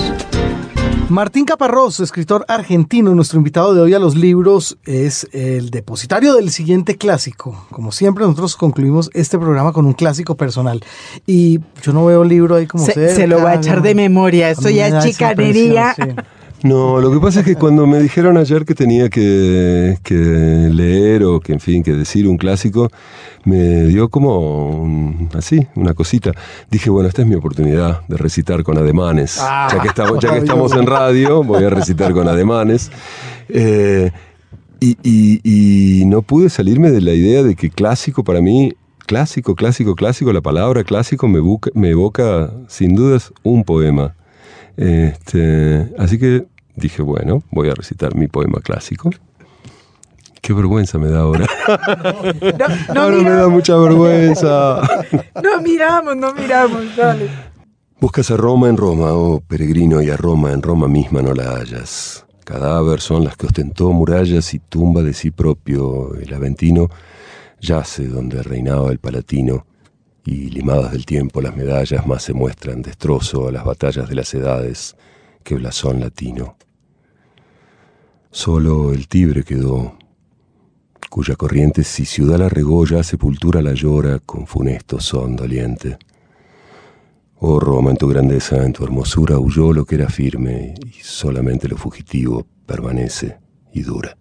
[1.09, 6.51] Martín Caparrós, escritor argentino, nuestro invitado de hoy a los libros, es el depositario del
[6.51, 7.65] siguiente clásico.
[7.71, 10.83] Como siempre, nosotros concluimos este programa con un clásico personal.
[11.25, 13.95] Y yo no veo el libro ahí como se, se lo va a echar de
[13.95, 14.51] memoria.
[14.51, 15.95] Esto ya es chicanería.
[16.61, 19.97] No, lo que pasa es que cuando me dijeron ayer que tenía que,
[20.73, 22.89] leer o que, en fin, que decir un clásico,
[23.45, 26.31] me dio como así, una cosita.
[26.69, 29.35] Dije, bueno, esta es mi oportunidad de recitar con ademanes.
[29.37, 32.91] ya, que estamos, ya que estamos en radio, voy a recitar con ademanes.
[33.49, 34.11] Eh,
[34.81, 38.73] y, no pude salirme de la idea de que clásico para mí,
[39.05, 41.39] clásico, clásico, clásico, la palabra clásico me,
[41.73, 44.15] me evoca sin dudas un poema.
[44.77, 49.11] Este, así que dije, bueno, voy a recitar mi poema clásico.
[50.41, 51.45] Qué vergüenza me da ahora.
[52.93, 54.81] No, ahora me da mucha vergüenza.
[55.43, 57.29] No miramos, no miramos, dale.
[57.99, 61.55] Buscas a Roma en Roma, oh peregrino, y a Roma en Roma misma no la
[61.55, 62.25] hallas.
[62.45, 66.15] Cadáver son las que ostentó murallas y tumba de sí propio.
[66.15, 66.87] El Aventino
[67.59, 69.65] yace donde reinaba el Palatino
[70.25, 74.33] y limadas del tiempo las medallas más se muestran destrozo a las batallas de las
[74.33, 74.95] edades
[75.43, 76.55] que blasón latino.
[78.31, 79.97] Solo el Tibre quedó,
[81.09, 85.97] cuya corriente si ciudad la regolla, sepultura la llora con funesto son doliente.
[87.39, 91.67] Oh Roma, en tu grandeza, en tu hermosura huyó lo que era firme, y solamente
[91.67, 93.37] lo fugitivo permanece
[93.73, 94.15] y dura.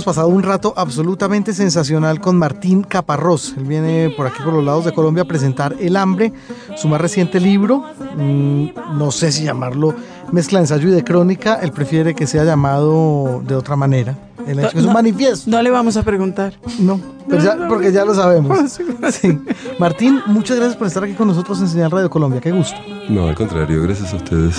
[0.00, 3.52] Hemos pasado un rato absolutamente sensacional con Martín Caparrós.
[3.58, 6.32] Él viene por aquí por los lados de Colombia a presentar El hambre,
[6.74, 7.84] su más reciente libro.
[8.16, 9.94] Mm, no sé si llamarlo
[10.32, 11.56] mezcla de ensayo y de crónica.
[11.56, 14.16] Él prefiere que sea llamado de otra manera.
[14.46, 15.50] Él es un manifiesto.
[15.50, 16.54] No le vamos a preguntar.
[16.78, 16.98] No,
[17.68, 18.58] porque ya lo sabemos.
[19.78, 22.40] Martín, muchas gracias por estar aquí con nosotros en Señal Radio Colombia.
[22.40, 22.78] Qué gusto.
[23.10, 24.56] No, al contrario, gracias a ustedes.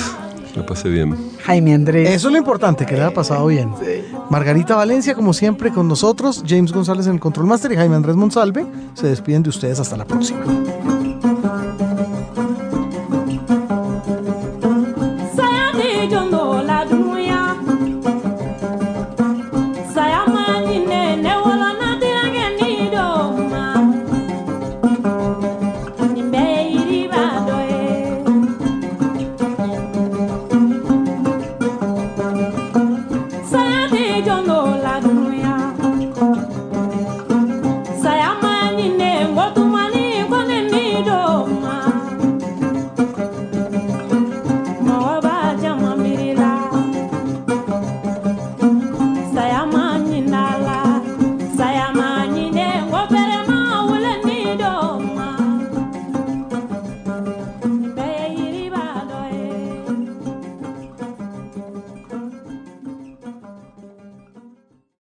[0.56, 1.16] Me pasé bien.
[1.44, 2.10] Jaime Andrés.
[2.10, 3.72] Eso es lo importante, que le haya pasado bien.
[4.30, 6.44] Margarita Valencia, como siempre, con nosotros.
[6.48, 9.98] James González en el Control Master y Jaime Andrés Monsalve se despiden de ustedes hasta
[9.98, 10.42] la próxima.